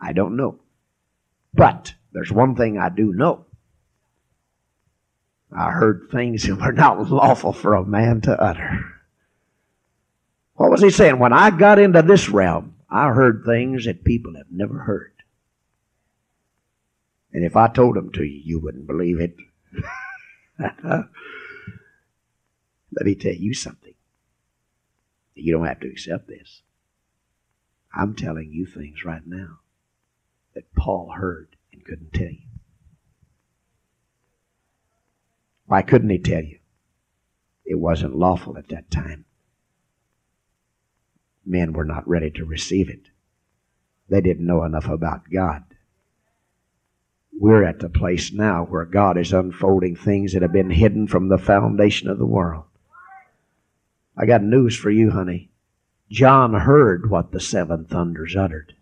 I 0.00 0.12
don't 0.12 0.36
know. 0.36 0.60
But 1.54 1.94
there's 2.12 2.30
one 2.30 2.54
thing 2.54 2.78
I 2.78 2.88
do 2.88 3.12
know. 3.12 3.46
I 5.56 5.70
heard 5.70 6.08
things 6.10 6.42
that 6.46 6.58
were 6.58 6.72
not 6.72 7.10
lawful 7.10 7.52
for 7.52 7.74
a 7.74 7.84
man 7.84 8.20
to 8.22 8.40
utter. 8.40 8.94
What 10.54 10.70
was 10.70 10.82
he 10.82 10.90
saying? 10.90 11.18
When 11.18 11.32
I 11.32 11.50
got 11.50 11.78
into 11.78 12.02
this 12.02 12.28
realm, 12.28 12.74
I 12.90 13.10
heard 13.10 13.44
things 13.46 13.84
that 13.84 14.04
people 14.04 14.34
have 14.36 14.50
never 14.50 14.78
heard. 14.78 15.12
And 17.32 17.44
if 17.44 17.56
I 17.56 17.68
told 17.68 17.94
them 17.94 18.10
to 18.12 18.24
you, 18.24 18.40
you 18.44 18.58
wouldn't 18.58 18.86
believe 18.86 19.20
it. 19.20 19.36
Let 22.92 23.06
me 23.06 23.14
tell 23.14 23.34
you 23.34 23.54
something. 23.54 23.94
You 25.34 25.52
don't 25.52 25.66
have 25.66 25.80
to 25.80 25.88
accept 25.88 26.28
this. 26.28 26.62
I'm 27.94 28.14
telling 28.14 28.50
you 28.52 28.66
things 28.66 29.04
right 29.04 29.26
now 29.26 29.60
that 30.54 30.74
Paul 30.74 31.12
heard 31.16 31.56
and 31.72 31.84
couldn't 31.84 32.12
tell 32.12 32.30
you. 32.30 32.48
Why 35.66 35.82
couldn't 35.82 36.10
he 36.10 36.18
tell 36.18 36.42
you? 36.42 36.58
It 37.64 37.78
wasn't 37.78 38.16
lawful 38.16 38.56
at 38.56 38.68
that 38.68 38.90
time. 38.90 39.26
Men 41.44 41.72
were 41.72 41.84
not 41.84 42.08
ready 42.08 42.30
to 42.32 42.44
receive 42.44 42.88
it. 42.88 43.10
They 44.08 44.22
didn't 44.22 44.46
know 44.46 44.64
enough 44.64 44.88
about 44.88 45.30
God. 45.30 45.64
We're 47.38 47.64
at 47.64 47.78
the 47.78 47.90
place 47.90 48.32
now 48.32 48.64
where 48.64 48.84
God 48.84 49.18
is 49.18 49.32
unfolding 49.32 49.96
things 49.96 50.32
that 50.32 50.42
have 50.42 50.52
been 50.52 50.70
hidden 50.70 51.06
from 51.06 51.28
the 51.28 51.38
foundation 51.38 52.08
of 52.08 52.18
the 52.18 52.26
world. 52.26 52.64
I 54.18 54.26
got 54.26 54.42
news 54.42 54.76
for 54.76 54.90
you, 54.90 55.12
honey. 55.12 55.50
John 56.10 56.52
heard 56.52 57.08
what 57.08 57.30
the 57.30 57.40
seven 57.40 57.84
thunders 57.84 58.34
uttered. 58.34 58.74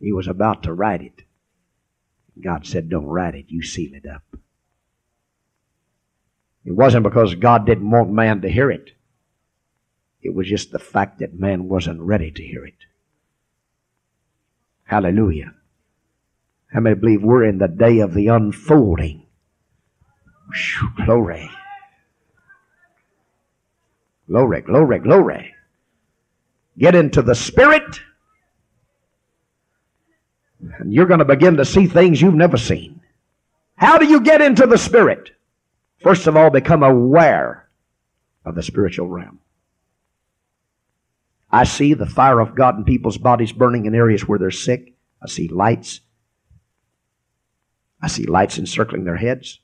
He 0.00 0.12
was 0.12 0.26
about 0.26 0.64
to 0.64 0.74
write 0.74 1.02
it. 1.02 1.22
God 2.40 2.66
said, 2.66 2.88
Don't 2.88 3.06
write 3.06 3.36
it, 3.36 3.46
you 3.48 3.62
seal 3.62 3.94
it 3.94 4.06
up. 4.06 4.24
It 6.64 6.72
wasn't 6.72 7.04
because 7.04 7.36
God 7.36 7.64
didn't 7.64 7.90
want 7.90 8.10
man 8.10 8.40
to 8.40 8.50
hear 8.50 8.70
it. 8.70 8.90
It 10.20 10.34
was 10.34 10.48
just 10.48 10.72
the 10.72 10.78
fact 10.78 11.20
that 11.20 11.38
man 11.38 11.68
wasn't 11.68 12.00
ready 12.00 12.32
to 12.32 12.42
hear 12.42 12.64
it. 12.64 12.86
Hallelujah. 14.84 15.54
How 16.72 16.80
many 16.80 16.96
believe 16.96 17.22
we're 17.22 17.44
in 17.44 17.58
the 17.58 17.68
day 17.68 18.00
of 18.00 18.14
the 18.14 18.28
unfolding? 18.28 19.26
Whew, 20.52 21.04
glory. 21.04 21.50
Glory, 24.28 24.62
glory, 24.62 24.98
glory. 24.98 25.54
Get 26.78 26.94
into 26.94 27.22
the 27.22 27.34
Spirit, 27.34 28.00
and 30.78 30.92
you're 30.92 31.06
going 31.06 31.18
to 31.18 31.24
begin 31.24 31.56
to 31.58 31.64
see 31.64 31.86
things 31.86 32.20
you've 32.20 32.34
never 32.34 32.56
seen. 32.56 33.00
How 33.76 33.98
do 33.98 34.06
you 34.06 34.20
get 34.20 34.40
into 34.40 34.66
the 34.66 34.78
Spirit? 34.78 35.30
First 36.02 36.26
of 36.26 36.36
all, 36.36 36.50
become 36.50 36.82
aware 36.82 37.68
of 38.44 38.54
the 38.54 38.62
spiritual 38.62 39.08
realm. 39.08 39.40
I 41.50 41.64
see 41.64 41.94
the 41.94 42.06
fire 42.06 42.40
of 42.40 42.56
God 42.56 42.76
in 42.76 42.84
people's 42.84 43.18
bodies 43.18 43.52
burning 43.52 43.86
in 43.86 43.94
areas 43.94 44.26
where 44.26 44.38
they're 44.38 44.50
sick. 44.50 44.94
I 45.22 45.28
see 45.28 45.48
lights. 45.48 46.00
I 48.02 48.08
see 48.08 48.26
lights 48.26 48.58
encircling 48.58 49.04
their 49.04 49.16
heads. 49.16 49.60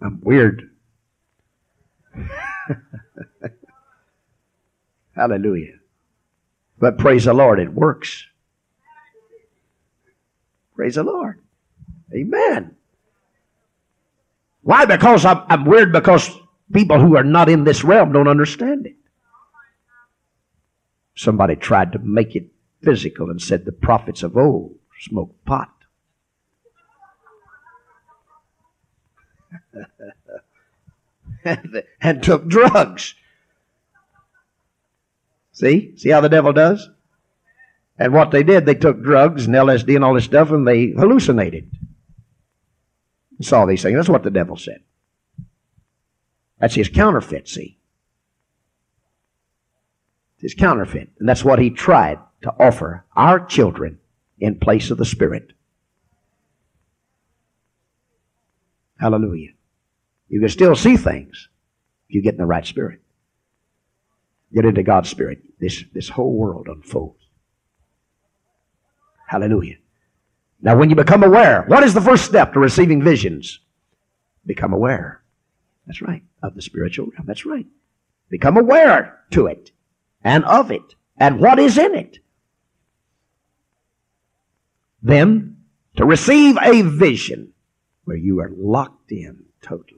I'm 0.00 0.20
weird. 0.22 0.70
Hallelujah. 5.14 5.74
But 6.78 6.98
praise 6.98 7.24
the 7.24 7.34
Lord, 7.34 7.58
it 7.58 7.72
works. 7.72 8.26
Praise 10.74 10.96
the 10.96 11.02
Lord. 11.02 11.40
Amen. 12.14 12.76
Why? 14.62 14.84
Because 14.84 15.24
I'm, 15.24 15.42
I'm 15.48 15.64
weird 15.64 15.92
because 15.92 16.30
people 16.72 17.00
who 17.00 17.16
are 17.16 17.24
not 17.24 17.48
in 17.48 17.64
this 17.64 17.82
realm 17.84 18.12
don't 18.12 18.28
understand 18.28 18.86
it. 18.86 18.96
Somebody 21.14 21.56
tried 21.56 21.92
to 21.92 21.98
make 21.98 22.36
it 22.36 22.48
physical 22.82 23.30
and 23.30 23.40
said 23.40 23.64
the 23.64 23.72
prophets 23.72 24.22
of 24.22 24.36
old 24.36 24.76
smoked 25.00 25.44
pot. 25.44 25.70
and 32.00 32.22
took 32.22 32.46
drugs. 32.46 33.14
See? 35.52 35.96
See 35.96 36.10
how 36.10 36.20
the 36.20 36.28
devil 36.28 36.52
does? 36.52 36.88
And 37.98 38.12
what 38.12 38.30
they 38.30 38.42
did, 38.42 38.66
they 38.66 38.74
took 38.74 39.02
drugs 39.02 39.46
and 39.46 39.54
LSD 39.54 39.94
and 39.94 40.04
all 40.04 40.14
this 40.14 40.24
stuff 40.24 40.50
and 40.50 40.66
they 40.66 40.88
hallucinated 40.88 41.70
saw 43.40 43.66
these 43.66 43.82
things. 43.82 43.96
That's 43.96 44.08
what 44.08 44.22
the 44.22 44.30
devil 44.30 44.56
said. 44.56 44.80
That's 46.58 46.74
his 46.74 46.88
counterfeit, 46.88 47.48
see? 47.48 47.78
It's 50.34 50.42
his 50.42 50.54
counterfeit. 50.54 51.10
And 51.18 51.28
that's 51.28 51.44
what 51.44 51.58
he 51.58 51.70
tried 51.70 52.18
to 52.42 52.54
offer 52.58 53.04
our 53.14 53.44
children 53.44 53.98
in 54.38 54.58
place 54.58 54.90
of 54.90 54.98
the 54.98 55.04
Spirit. 55.04 55.52
Hallelujah. 58.98 59.50
You 60.28 60.40
can 60.40 60.48
still 60.48 60.74
see 60.74 60.96
things 60.96 61.48
if 62.08 62.14
you 62.14 62.22
get 62.22 62.34
in 62.34 62.38
the 62.38 62.46
right 62.46 62.66
spirit. 62.66 63.00
Get 64.54 64.64
into 64.64 64.82
God's 64.82 65.08
spirit. 65.08 65.38
This, 65.58 65.84
this 65.92 66.08
whole 66.08 66.32
world 66.32 66.68
unfolds. 66.68 67.22
Hallelujah. 69.26 69.76
Now, 70.60 70.76
when 70.76 70.88
you 70.88 70.96
become 70.96 71.22
aware, 71.22 71.64
what 71.68 71.82
is 71.82 71.94
the 71.94 72.00
first 72.00 72.24
step 72.24 72.52
to 72.52 72.60
receiving 72.60 73.02
visions? 73.02 73.60
Become 74.46 74.72
aware. 74.72 75.22
That's 75.86 76.02
right. 76.02 76.22
Of 76.42 76.54
the 76.54 76.62
spiritual 76.62 77.06
realm. 77.06 77.26
That's 77.26 77.44
right. 77.44 77.66
Become 78.28 78.56
aware 78.56 79.20
to 79.30 79.46
it 79.46 79.70
and 80.22 80.44
of 80.44 80.70
it 80.70 80.94
and 81.18 81.40
what 81.40 81.58
is 81.58 81.78
in 81.78 81.94
it. 81.94 82.18
Then, 85.02 85.58
to 85.96 86.04
receive 86.04 86.56
a 86.60 86.82
vision 86.82 87.52
where 88.04 88.16
you 88.16 88.40
are 88.40 88.50
locked 88.56 89.12
in 89.12 89.44
totally 89.62 89.95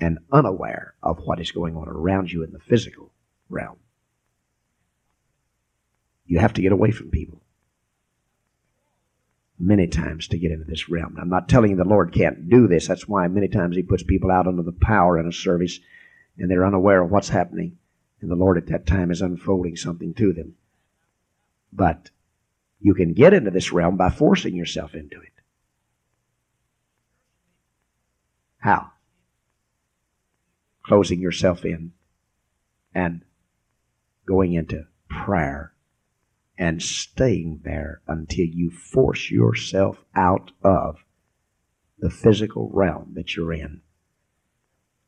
and 0.00 0.18
unaware 0.30 0.94
of 1.02 1.18
what 1.18 1.40
is 1.40 1.52
going 1.52 1.76
on 1.76 1.88
around 1.88 2.30
you 2.30 2.42
in 2.44 2.52
the 2.52 2.58
physical 2.58 3.12
realm. 3.48 3.76
You 6.26 6.38
have 6.38 6.52
to 6.54 6.62
get 6.62 6.72
away 6.72 6.90
from 6.90 7.10
people 7.10 7.40
many 9.58 9.88
times 9.88 10.28
to 10.28 10.38
get 10.38 10.52
into 10.52 10.64
this 10.64 10.88
realm. 10.88 11.16
I'm 11.20 11.30
not 11.30 11.48
telling 11.48 11.70
you 11.70 11.76
the 11.76 11.84
Lord 11.84 12.12
can't 12.12 12.48
do 12.48 12.68
this. 12.68 12.86
That's 12.86 13.08
why 13.08 13.26
many 13.28 13.48
times 13.48 13.76
He 13.76 13.82
puts 13.82 14.02
people 14.02 14.30
out 14.30 14.46
under 14.46 14.62
the 14.62 14.72
power 14.72 15.18
in 15.18 15.26
a 15.26 15.32
service 15.32 15.80
and 16.36 16.50
they're 16.50 16.66
unaware 16.66 17.02
of 17.02 17.10
what's 17.10 17.28
happening. 17.28 17.78
And 18.20 18.30
the 18.30 18.36
Lord 18.36 18.56
at 18.56 18.66
that 18.68 18.86
time 18.86 19.10
is 19.10 19.20
unfolding 19.20 19.76
something 19.76 20.14
to 20.14 20.32
them. 20.32 20.54
But 21.72 22.10
you 22.80 22.94
can 22.94 23.12
get 23.12 23.34
into 23.34 23.50
this 23.50 23.72
realm 23.72 23.96
by 23.96 24.10
forcing 24.10 24.54
yourself 24.54 24.94
into 24.94 25.20
it. 25.20 25.32
How? 28.58 28.92
Closing 30.88 31.20
yourself 31.20 31.64
in 31.66 31.92
and 32.94 33.22
going 34.26 34.54
into 34.54 34.86
prayer 35.08 35.74
and 36.58 36.82
staying 36.82 37.60
there 37.62 38.00
until 38.08 38.46
you 38.46 38.70
force 38.70 39.30
yourself 39.30 39.98
out 40.14 40.50
of 40.64 41.04
the 41.98 42.10
physical 42.10 42.70
realm 42.72 43.12
that 43.14 43.36
you're 43.36 43.52
in. 43.52 43.82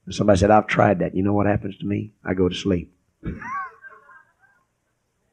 And 0.04 0.14
somebody 0.14 0.38
said, 0.38 0.50
I've 0.50 0.66
tried 0.66 0.98
that. 0.98 1.14
You 1.14 1.22
know 1.22 1.32
what 1.32 1.46
happens 1.46 1.78
to 1.78 1.86
me? 1.86 2.12
I 2.24 2.34
go 2.34 2.48
to 2.48 2.54
sleep. 2.54 2.92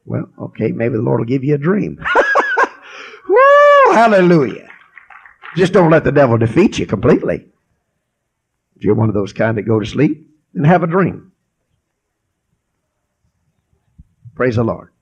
well, 0.04 0.30
okay, 0.40 0.72
maybe 0.72 0.94
the 0.94 1.02
Lord 1.02 1.20
will 1.20 1.26
give 1.26 1.44
you 1.44 1.54
a 1.54 1.58
dream. 1.58 2.02
Woo, 3.28 3.92
hallelujah. 3.92 4.68
Just 5.56 5.72
don't 5.72 5.90
let 5.90 6.04
the 6.04 6.12
devil 6.12 6.38
defeat 6.38 6.78
you 6.78 6.86
completely. 6.86 7.46
If 8.76 8.84
you're 8.84 8.94
one 8.94 9.08
of 9.08 9.14
those 9.14 9.32
kind 9.32 9.58
that 9.58 9.62
go 9.62 9.80
to 9.80 9.86
sleep, 9.86 10.27
then 10.58 10.70
have 10.70 10.82
a 10.82 10.88
dream. 10.88 11.30
Praise 14.34 14.56
the 14.56 14.64
Lord. 14.64 14.92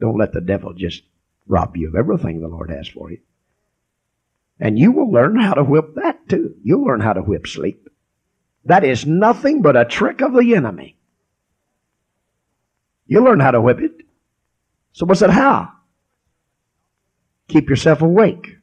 Don't 0.00 0.18
let 0.18 0.32
the 0.32 0.40
devil 0.40 0.72
just 0.74 1.02
rob 1.46 1.76
you 1.76 1.88
of 1.88 1.96
everything 1.96 2.40
the 2.40 2.48
Lord 2.48 2.70
has 2.70 2.88
for 2.88 3.10
you. 3.10 3.18
And 4.60 4.78
you 4.78 4.92
will 4.92 5.10
learn 5.10 5.36
how 5.36 5.54
to 5.54 5.64
whip 5.64 5.96
that 5.96 6.28
too. 6.28 6.54
You'll 6.62 6.84
learn 6.84 7.00
how 7.00 7.14
to 7.14 7.20
whip 7.20 7.48
sleep. 7.48 7.88
That 8.64 8.84
is 8.84 9.04
nothing 9.04 9.60
but 9.60 9.76
a 9.76 9.84
trick 9.84 10.22
of 10.22 10.32
the 10.32 10.54
enemy. 10.54 10.96
You'll 13.06 13.24
learn 13.24 13.40
how 13.40 13.50
to 13.50 13.60
whip 13.60 13.80
it. 13.80 14.02
So 14.92 15.04
what's 15.04 15.22
it 15.22 15.30
how? 15.30 15.70
Keep 17.48 17.68
yourself 17.68 18.02
awake. 18.02 18.53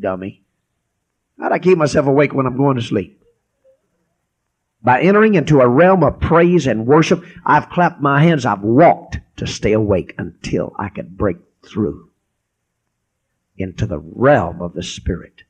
Dummy. 0.00 0.42
How'd 1.38 1.52
I 1.52 1.58
keep 1.58 1.78
myself 1.78 2.06
awake 2.06 2.34
when 2.34 2.46
I'm 2.46 2.56
going 2.56 2.76
to 2.76 2.82
sleep? 2.82 3.22
By 4.82 5.00
entering 5.00 5.34
into 5.34 5.60
a 5.60 5.68
realm 5.68 6.04
of 6.04 6.20
praise 6.20 6.66
and 6.66 6.86
worship, 6.86 7.24
I've 7.44 7.70
clapped 7.70 8.00
my 8.00 8.22
hands, 8.22 8.46
I've 8.46 8.62
walked 8.62 9.18
to 9.36 9.46
stay 9.46 9.72
awake 9.72 10.14
until 10.18 10.74
I 10.78 10.88
could 10.88 11.16
break 11.16 11.38
through 11.64 12.10
into 13.56 13.86
the 13.86 13.98
realm 13.98 14.62
of 14.62 14.74
the 14.74 14.82
Spirit 14.82 15.42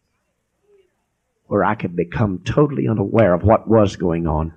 where 1.49 1.65
I 1.65 1.75
could 1.75 1.97
become 1.97 2.41
totally 2.41 2.87
unaware 2.87 3.35
of 3.35 3.43
what 3.43 3.67
was 3.67 3.97
going 3.97 4.27
on. 4.27 4.55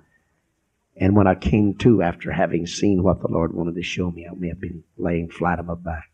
And 0.96 1.16
when 1.16 1.26
I 1.26 1.34
came 1.34 1.74
to 1.78 2.02
after 2.02 2.30
having 2.30 2.66
seen 2.66 3.02
what 3.02 3.20
the 3.20 3.28
Lord 3.28 3.54
wanted 3.54 3.74
to 3.76 3.82
show 3.82 4.10
me, 4.10 4.26
I 4.30 4.34
may 4.34 4.48
have 4.48 4.60
been 4.60 4.84
laying 4.98 5.30
flat 5.30 5.58
on 5.58 5.66
my 5.66 5.74
back 5.74 6.10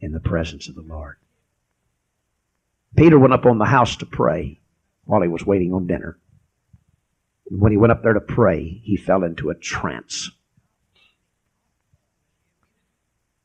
in 0.00 0.12
the 0.12 0.20
presence 0.20 0.68
of 0.68 0.74
the 0.74 0.82
Lord. 0.82 1.16
Peter 2.96 3.18
went 3.18 3.32
up 3.32 3.46
on 3.46 3.58
the 3.58 3.64
house 3.64 3.96
to 3.96 4.06
pray 4.06 4.60
while 5.04 5.22
he 5.22 5.28
was 5.28 5.46
waiting 5.46 5.72
on 5.72 5.86
dinner. 5.86 6.18
And 7.50 7.60
when 7.60 7.72
he 7.72 7.78
went 7.78 7.92
up 7.92 8.02
there 8.02 8.12
to 8.12 8.20
pray, 8.20 8.80
he 8.84 8.96
fell 8.96 9.24
into 9.24 9.50
a 9.50 9.54
trance. 9.54 10.30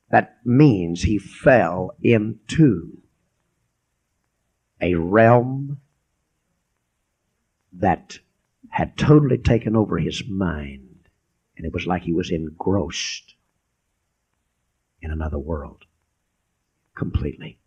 That 0.09 0.37
means 0.45 1.01
he 1.01 1.17
fell 1.17 1.95
into 2.01 3.01
a 4.79 4.95
realm 4.95 5.79
that 7.73 8.19
had 8.69 8.97
totally 8.97 9.37
taken 9.37 9.75
over 9.75 9.97
his 9.97 10.23
mind. 10.27 11.09
And 11.57 11.65
it 11.65 11.73
was 11.73 11.87
like 11.87 12.03
he 12.03 12.13
was 12.13 12.31
engrossed 12.31 13.35
in 15.01 15.11
another 15.11 15.39
world. 15.39 15.85
Completely. 16.95 17.59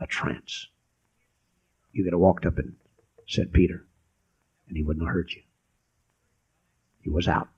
A 0.00 0.06
trance. 0.06 0.68
You 1.92 2.04
could 2.04 2.12
have 2.12 2.20
walked 2.20 2.46
up 2.46 2.58
and 2.58 2.74
said, 3.26 3.52
Peter, 3.52 3.86
and 4.68 4.76
he 4.76 4.82
wouldn't 4.82 5.06
have 5.06 5.14
hurt 5.14 5.32
you. 5.32 5.42
He 7.02 7.10
was 7.10 7.28
out. 7.28 7.48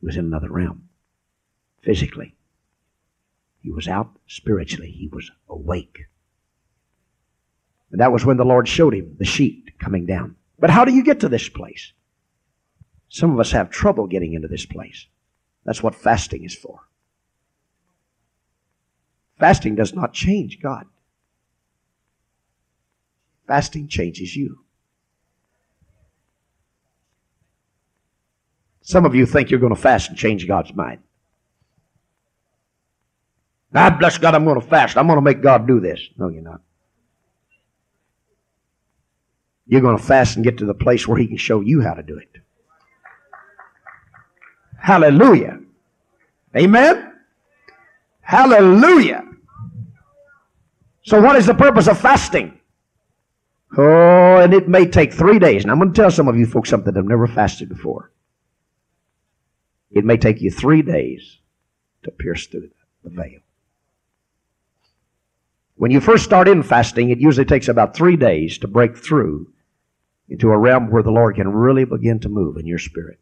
He 0.00 0.06
was 0.06 0.16
in 0.16 0.24
another 0.24 0.50
realm. 0.50 0.88
Physically. 1.82 2.34
He 3.60 3.70
was 3.70 3.88
out 3.88 4.10
spiritually. 4.26 4.90
He 4.90 5.08
was 5.08 5.30
awake. 5.48 6.06
And 7.90 8.00
that 8.00 8.12
was 8.12 8.24
when 8.24 8.36
the 8.36 8.44
Lord 8.44 8.68
showed 8.68 8.94
him 8.94 9.16
the 9.18 9.24
sheet 9.24 9.78
coming 9.78 10.06
down. 10.06 10.36
But 10.58 10.70
how 10.70 10.84
do 10.84 10.92
you 10.92 11.04
get 11.04 11.20
to 11.20 11.28
this 11.28 11.48
place? 11.48 11.92
Some 13.08 13.32
of 13.32 13.40
us 13.40 13.52
have 13.52 13.70
trouble 13.70 14.06
getting 14.06 14.34
into 14.34 14.48
this 14.48 14.66
place. 14.66 15.06
That's 15.64 15.82
what 15.82 15.94
fasting 15.94 16.44
is 16.44 16.54
for. 16.54 16.80
Fasting 19.38 19.74
does 19.74 19.94
not 19.94 20.12
change 20.12 20.60
God. 20.60 20.86
Fasting 23.46 23.88
changes 23.88 24.34
you. 24.34 24.58
Some 28.82 29.04
of 29.04 29.14
you 29.14 29.26
think 29.26 29.50
you're 29.50 29.60
going 29.60 29.74
to 29.74 29.80
fast 29.80 30.10
and 30.10 30.18
change 30.18 30.46
God's 30.46 30.72
mind. 30.74 31.00
I 33.74 33.90
bless 33.90 34.16
God, 34.16 34.34
I'm 34.34 34.44
going 34.44 34.60
to 34.60 34.66
fast. 34.66 34.96
I'm 34.96 35.06
going 35.06 35.18
to 35.18 35.22
make 35.22 35.42
God 35.42 35.66
do 35.66 35.80
this. 35.80 36.00
No, 36.16 36.28
you're 36.28 36.42
not. 36.42 36.60
You're 39.66 39.80
going 39.80 39.98
to 39.98 40.02
fast 40.02 40.36
and 40.36 40.44
get 40.44 40.58
to 40.58 40.64
the 40.64 40.74
place 40.74 41.06
where 41.06 41.18
He 41.18 41.26
can 41.26 41.36
show 41.36 41.60
you 41.60 41.82
how 41.82 41.94
to 41.94 42.02
do 42.02 42.16
it. 42.16 42.30
Hallelujah. 44.78 45.58
Amen. 46.56 47.12
Hallelujah. 48.20 49.24
So, 51.02 51.20
what 51.20 51.36
is 51.36 51.46
the 51.46 51.54
purpose 51.54 51.88
of 51.88 51.98
fasting? 51.98 52.58
Oh, 53.76 54.38
and 54.38 54.54
it 54.54 54.68
may 54.68 54.86
take 54.86 55.12
three 55.12 55.38
days. 55.38 55.62
And 55.62 55.70
I'm 55.70 55.78
going 55.78 55.92
to 55.92 56.00
tell 56.00 56.10
some 56.10 56.28
of 56.28 56.38
you 56.38 56.46
folks 56.46 56.70
something 56.70 56.92
that 56.92 56.98
have 56.98 57.08
never 57.08 57.26
fasted 57.26 57.68
before. 57.68 58.10
It 59.90 60.04
may 60.04 60.16
take 60.16 60.40
you 60.40 60.50
three 60.50 60.82
days 60.82 61.38
to 62.02 62.10
pierce 62.10 62.46
through 62.46 62.70
the 63.04 63.10
veil. 63.10 63.40
When 65.74 65.90
you 65.90 66.00
first 66.00 66.24
start 66.24 66.48
in 66.48 66.62
fasting, 66.62 67.10
it 67.10 67.20
usually 67.20 67.44
takes 67.44 67.68
about 67.68 67.94
three 67.94 68.16
days 68.16 68.56
to 68.58 68.66
break 68.66 68.96
through 68.96 69.52
into 70.28 70.50
a 70.50 70.58
realm 70.58 70.90
where 70.90 71.02
the 71.02 71.10
Lord 71.10 71.36
can 71.36 71.48
really 71.48 71.84
begin 71.84 72.18
to 72.20 72.28
move 72.28 72.56
in 72.56 72.66
your 72.66 72.78
spirit. 72.78 73.20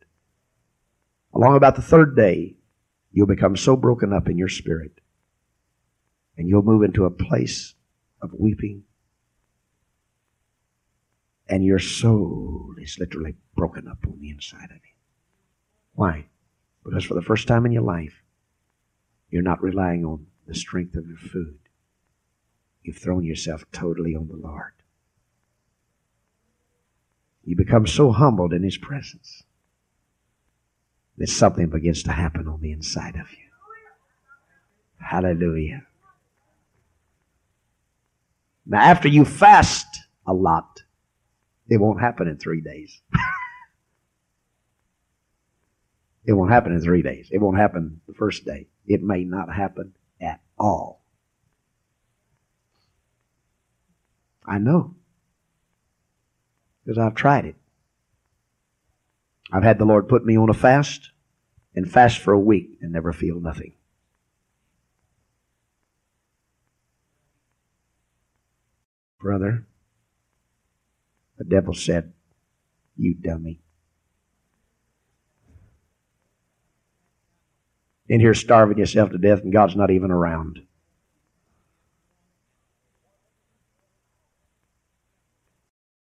Along 1.34 1.56
about 1.56 1.74
the 1.74 1.82
third 1.82 2.14
day, 2.14 2.54
you'll 3.10 3.26
become 3.26 3.56
so 3.56 3.76
broken 3.76 4.12
up 4.12 4.28
in 4.28 4.38
your 4.38 4.48
spirit, 4.48 4.92
and 6.38 6.48
you'll 6.48 6.62
move 6.62 6.84
into 6.84 7.04
a 7.04 7.10
place 7.10 7.74
of 8.22 8.32
weeping, 8.32 8.84
and 11.48 11.64
your 11.64 11.78
soul 11.78 12.74
is 12.80 12.98
literally 12.98 13.36
broken 13.56 13.88
up 13.88 13.98
on 14.06 14.18
the 14.20 14.30
inside 14.30 14.70
of 14.70 14.76
you. 14.76 14.94
Why? 15.94 16.26
Because 16.84 17.04
for 17.04 17.14
the 17.14 17.22
first 17.22 17.48
time 17.48 17.66
in 17.66 17.72
your 17.72 17.82
life, 17.82 18.22
You're 19.34 19.42
not 19.42 19.64
relying 19.64 20.04
on 20.04 20.28
the 20.46 20.54
strength 20.54 20.94
of 20.94 21.08
your 21.08 21.16
food. 21.16 21.58
You've 22.84 22.98
thrown 22.98 23.24
yourself 23.24 23.64
totally 23.72 24.14
on 24.14 24.28
the 24.28 24.36
Lord. 24.36 24.74
You 27.42 27.56
become 27.56 27.88
so 27.88 28.12
humbled 28.12 28.52
in 28.52 28.62
His 28.62 28.78
presence 28.78 29.42
that 31.18 31.28
something 31.28 31.68
begins 31.68 32.04
to 32.04 32.12
happen 32.12 32.46
on 32.46 32.60
the 32.60 32.70
inside 32.70 33.16
of 33.16 33.28
you. 33.32 33.38
Hallelujah. 35.04 35.84
Now, 38.64 38.82
after 38.82 39.08
you 39.08 39.24
fast 39.24 39.98
a 40.28 40.32
lot, 40.32 40.83
it 41.68 41.78
won't 41.78 42.00
happen 42.00 42.28
in 42.28 42.36
three 42.36 42.60
days. 42.60 43.00
it 46.24 46.32
won't 46.32 46.52
happen 46.52 46.72
in 46.72 46.80
three 46.80 47.02
days. 47.02 47.28
It 47.30 47.38
won't 47.38 47.58
happen 47.58 48.00
the 48.06 48.14
first 48.14 48.44
day. 48.44 48.68
It 48.86 49.02
may 49.02 49.24
not 49.24 49.52
happen 49.52 49.94
at 50.20 50.40
all. 50.58 51.02
I 54.46 54.58
know. 54.58 54.94
Because 56.84 56.98
I've 56.98 57.14
tried 57.14 57.46
it. 57.46 57.56
I've 59.50 59.62
had 59.62 59.78
the 59.78 59.86
Lord 59.86 60.08
put 60.08 60.24
me 60.24 60.36
on 60.36 60.50
a 60.50 60.54
fast 60.54 61.10
and 61.74 61.90
fast 61.90 62.18
for 62.18 62.32
a 62.32 62.38
week 62.38 62.78
and 62.80 62.92
never 62.92 63.12
feel 63.12 63.40
nothing. 63.40 63.72
Brother, 69.18 69.66
the 71.38 71.44
devil 71.44 71.74
said, 71.74 72.12
You 72.96 73.14
dummy. 73.14 73.60
In 78.08 78.20
here 78.20 78.34
starving 78.34 78.78
yourself 78.78 79.10
to 79.10 79.18
death 79.18 79.40
and 79.40 79.52
God's 79.52 79.76
not 79.76 79.90
even 79.90 80.10
around. 80.10 80.60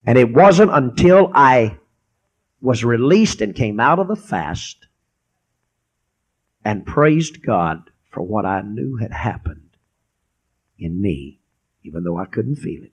And 0.03 0.17
it 0.17 0.33
wasn't 0.33 0.71
until 0.73 1.31
I 1.33 1.77
was 2.59 2.83
released 2.83 3.41
and 3.41 3.55
came 3.55 3.79
out 3.79 3.99
of 3.99 4.07
the 4.07 4.15
fast 4.15 4.87
and 6.65 6.85
praised 6.85 7.43
God 7.43 7.89
for 8.09 8.21
what 8.21 8.45
I 8.45 8.61
knew 8.61 8.97
had 8.97 9.11
happened 9.11 9.77
in 10.77 11.01
me, 11.01 11.39
even 11.83 12.03
though 12.03 12.17
I 12.17 12.25
couldn't 12.25 12.57
feel 12.57 12.83
it. 12.83 12.90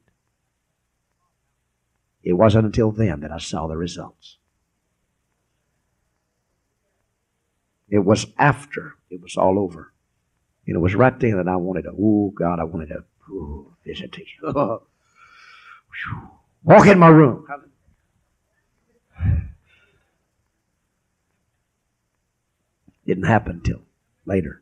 It 2.28 2.34
wasn't 2.34 2.66
until 2.66 2.92
then 2.92 3.20
that 3.20 3.32
I 3.32 3.38
saw 3.38 3.66
the 3.66 3.76
results. 3.78 4.36
It 7.88 8.00
was 8.00 8.26
after 8.36 8.96
it 9.08 9.22
was 9.22 9.38
all 9.38 9.58
over. 9.58 9.94
And 10.66 10.76
it 10.76 10.78
was 10.78 10.94
right 10.94 11.18
then 11.18 11.38
that 11.38 11.48
I 11.48 11.56
wanted 11.56 11.84
to, 11.84 11.92
oh 11.98 12.30
God, 12.36 12.60
I 12.60 12.64
wanted 12.64 12.88
to 12.88 13.04
ooh, 13.30 13.74
visit 13.82 14.14
you. 14.18 14.26
Oh, 16.04 16.30
walk 16.62 16.86
in 16.86 16.98
my 16.98 17.08
room. 17.08 17.46
Didn't 23.06 23.24
happen 23.24 23.52
until 23.52 23.80
later. 24.26 24.60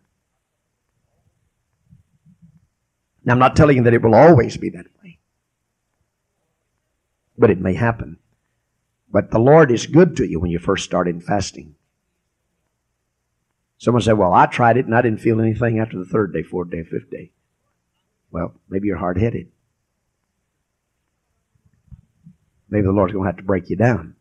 Now, 3.25 3.33
I'm 3.33 3.41
not 3.41 3.57
telling 3.57 3.79
you 3.79 3.83
that 3.83 3.93
it 3.93 4.03
will 4.03 4.15
always 4.15 4.57
be 4.57 4.71
that 4.71 4.87
way, 5.03 5.16
but 7.39 7.51
it 7.51 7.61
may 7.61 7.75
happen. 7.75 8.19
But 9.11 9.31
the 9.31 9.39
Lord 9.39 9.71
is 9.71 9.87
good 9.87 10.17
to 10.17 10.29
you 10.29 10.41
when 10.41 10.51
you 10.51 10.59
first 10.59 10.85
start 10.85 11.09
in 11.09 11.21
fasting. 11.21 11.75
Someone 13.79 14.03
said, 14.03 14.19
Well, 14.19 14.33
I 14.33 14.47
tried 14.47 14.77
it 14.77 14.87
and 14.87 14.95
I 14.95 15.03
didn't 15.03 15.21
feel 15.21 15.41
anything 15.41 15.79
after 15.79 15.99
the 15.99 16.05
third 16.05 16.33
day, 16.33 16.43
fourth 16.43 16.71
day, 16.71 16.83
fifth 16.83 17.11
day. 17.11 17.31
Well, 18.31 18.55
maybe 18.69 18.89
you're 18.89 18.97
hard 18.97 19.19
headed. 19.19 19.49
Maybe 22.69 22.85
the 22.85 22.93
Lord's 22.93 23.13
going 23.13 23.25
to 23.25 23.29
have 23.29 23.37
to 23.37 23.45
break 23.45 23.71
you 23.71 23.77
down. 23.77 24.17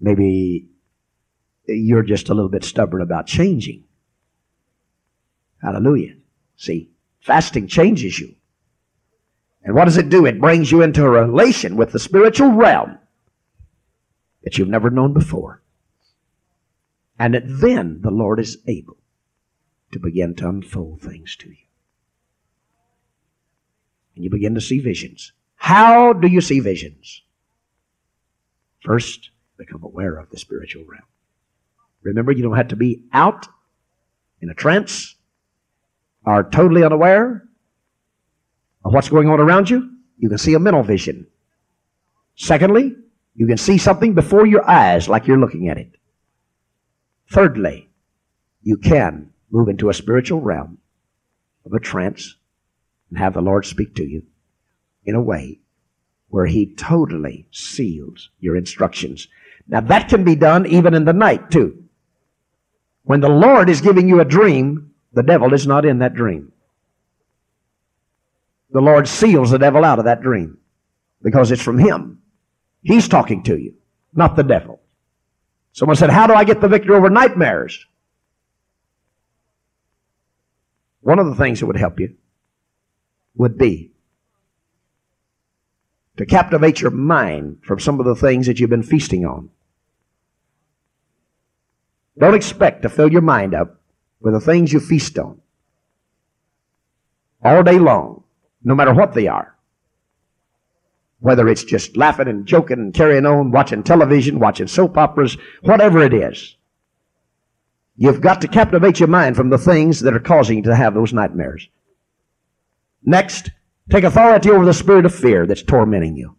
Maybe 0.00 0.68
you're 1.66 2.02
just 2.02 2.28
a 2.28 2.34
little 2.34 2.50
bit 2.50 2.64
stubborn 2.64 3.00
about 3.00 3.26
changing. 3.26 3.84
Hallelujah. 5.62 6.14
See, 6.56 6.90
fasting 7.20 7.66
changes 7.66 8.18
you. 8.18 8.34
And 9.62 9.74
what 9.74 9.84
does 9.84 9.98
it 9.98 10.08
do? 10.08 10.26
It 10.26 10.40
brings 10.40 10.70
you 10.70 10.82
into 10.82 11.04
a 11.04 11.10
relation 11.10 11.76
with 11.76 11.92
the 11.92 11.98
spiritual 11.98 12.52
realm 12.52 12.98
that 14.42 14.56
you've 14.56 14.68
never 14.68 14.90
known 14.90 15.12
before. 15.12 15.62
And 17.18 17.34
that 17.34 17.44
then 17.46 18.00
the 18.00 18.10
Lord 18.10 18.40
is 18.40 18.58
able 18.66 18.96
to 19.92 19.98
begin 19.98 20.34
to 20.36 20.48
unfold 20.48 21.02
things 21.02 21.36
to 21.36 21.50
you. 21.50 21.56
And 24.14 24.24
you 24.24 24.30
begin 24.30 24.54
to 24.54 24.60
see 24.60 24.80
visions. 24.80 25.32
How 25.56 26.14
do 26.14 26.26
you 26.26 26.40
see 26.40 26.60
visions? 26.60 27.22
First, 28.82 29.30
become 29.58 29.82
aware 29.82 30.16
of 30.16 30.30
the 30.30 30.38
spiritual 30.38 30.84
realm. 30.88 31.04
Remember, 32.02 32.32
you 32.32 32.42
don't 32.42 32.56
have 32.56 32.68
to 32.68 32.76
be 32.76 33.02
out 33.12 33.46
in 34.40 34.48
a 34.48 34.54
trance 34.54 35.16
or 36.24 36.44
totally 36.44 36.82
unaware 36.82 37.46
of 38.84 38.92
what's 38.92 39.08
going 39.08 39.28
on 39.28 39.40
around 39.40 39.70
you. 39.70 39.90
You 40.18 40.28
can 40.28 40.38
see 40.38 40.54
a 40.54 40.58
mental 40.58 40.82
vision. 40.82 41.26
Secondly, 42.36 42.96
you 43.34 43.46
can 43.46 43.56
see 43.56 43.78
something 43.78 44.14
before 44.14 44.46
your 44.46 44.68
eyes 44.68 45.08
like 45.08 45.26
you're 45.26 45.38
looking 45.38 45.68
at 45.68 45.78
it. 45.78 45.96
Thirdly, 47.30 47.88
you 48.62 48.76
can 48.76 49.32
move 49.50 49.68
into 49.68 49.88
a 49.88 49.94
spiritual 49.94 50.40
realm 50.40 50.78
of 51.64 51.72
a 51.72 51.80
trance 51.80 52.36
and 53.08 53.18
have 53.18 53.34
the 53.34 53.40
Lord 53.40 53.66
speak 53.66 53.94
to 53.96 54.04
you 54.04 54.22
in 55.04 55.14
a 55.14 55.22
way 55.22 55.60
where 56.28 56.46
he 56.46 56.74
totally 56.74 57.46
seals 57.50 58.30
your 58.38 58.56
instructions. 58.56 59.28
Now 59.66 59.80
that 59.80 60.08
can 60.08 60.24
be 60.24 60.36
done 60.36 60.66
even 60.66 60.94
in 60.94 61.04
the 61.04 61.12
night 61.12 61.50
too. 61.50 61.84
When 63.02 63.20
the 63.20 63.28
Lord 63.28 63.68
is 63.68 63.80
giving 63.80 64.08
you 64.08 64.20
a 64.20 64.24
dream, 64.24 64.92
the 65.12 65.22
devil 65.22 65.52
is 65.54 65.66
not 65.66 65.84
in 65.84 65.98
that 65.98 66.14
dream. 66.14 66.52
The 68.72 68.80
Lord 68.80 69.08
seals 69.08 69.50
the 69.50 69.58
devil 69.58 69.84
out 69.84 69.98
of 69.98 70.04
that 70.04 70.22
dream 70.22 70.58
because 71.22 71.50
it's 71.50 71.62
from 71.62 71.78
him. 71.78 72.22
He's 72.82 73.08
talking 73.08 73.42
to 73.44 73.56
you, 73.56 73.74
not 74.14 74.36
the 74.36 74.42
devil. 74.42 74.80
Someone 75.72 75.96
said, 75.96 76.10
how 76.10 76.26
do 76.26 76.34
I 76.34 76.44
get 76.44 76.60
the 76.60 76.68
victory 76.68 76.94
over 76.94 77.10
nightmares? 77.10 77.86
One 81.00 81.18
of 81.18 81.26
the 81.26 81.34
things 81.34 81.60
that 81.60 81.66
would 81.66 81.76
help 81.76 81.98
you 81.98 82.16
would 83.34 83.56
be 83.56 83.92
to 86.16 86.26
captivate 86.26 86.80
your 86.80 86.90
mind 86.90 87.58
from 87.62 87.80
some 87.80 87.98
of 87.98 88.06
the 88.06 88.14
things 88.14 88.46
that 88.46 88.60
you've 88.60 88.70
been 88.70 88.82
feasting 88.82 89.24
on. 89.24 89.48
Don't 92.18 92.34
expect 92.34 92.82
to 92.82 92.90
fill 92.90 93.10
your 93.10 93.22
mind 93.22 93.54
up 93.54 93.80
with 94.20 94.34
the 94.34 94.40
things 94.40 94.72
you 94.72 94.80
feast 94.80 95.18
on 95.18 95.40
all 97.42 97.62
day 97.62 97.78
long, 97.78 98.19
no 98.62 98.74
matter 98.74 98.94
what 98.94 99.14
they 99.14 99.26
are. 99.26 99.56
Whether 101.20 101.48
it's 101.48 101.64
just 101.64 101.96
laughing 101.96 102.28
and 102.28 102.46
joking 102.46 102.78
and 102.78 102.94
carrying 102.94 103.26
on, 103.26 103.50
watching 103.50 103.82
television, 103.82 104.38
watching 104.38 104.66
soap 104.66 104.96
operas, 104.96 105.36
whatever 105.62 106.02
it 106.02 106.14
is. 106.14 106.56
You've 107.96 108.22
got 108.22 108.40
to 108.40 108.48
captivate 108.48 109.00
your 109.00 109.08
mind 109.08 109.36
from 109.36 109.50
the 109.50 109.58
things 109.58 110.00
that 110.00 110.14
are 110.14 110.20
causing 110.20 110.58
you 110.58 110.62
to 110.64 110.76
have 110.76 110.94
those 110.94 111.12
nightmares. 111.12 111.68
Next, 113.04 113.50
Take 113.90 114.04
authority 114.04 114.50
over 114.50 114.64
the 114.64 114.72
spirit 114.72 115.04
of 115.04 115.14
fear 115.14 115.46
that's 115.46 115.64
tormenting 115.64 116.16
you. 116.16 116.36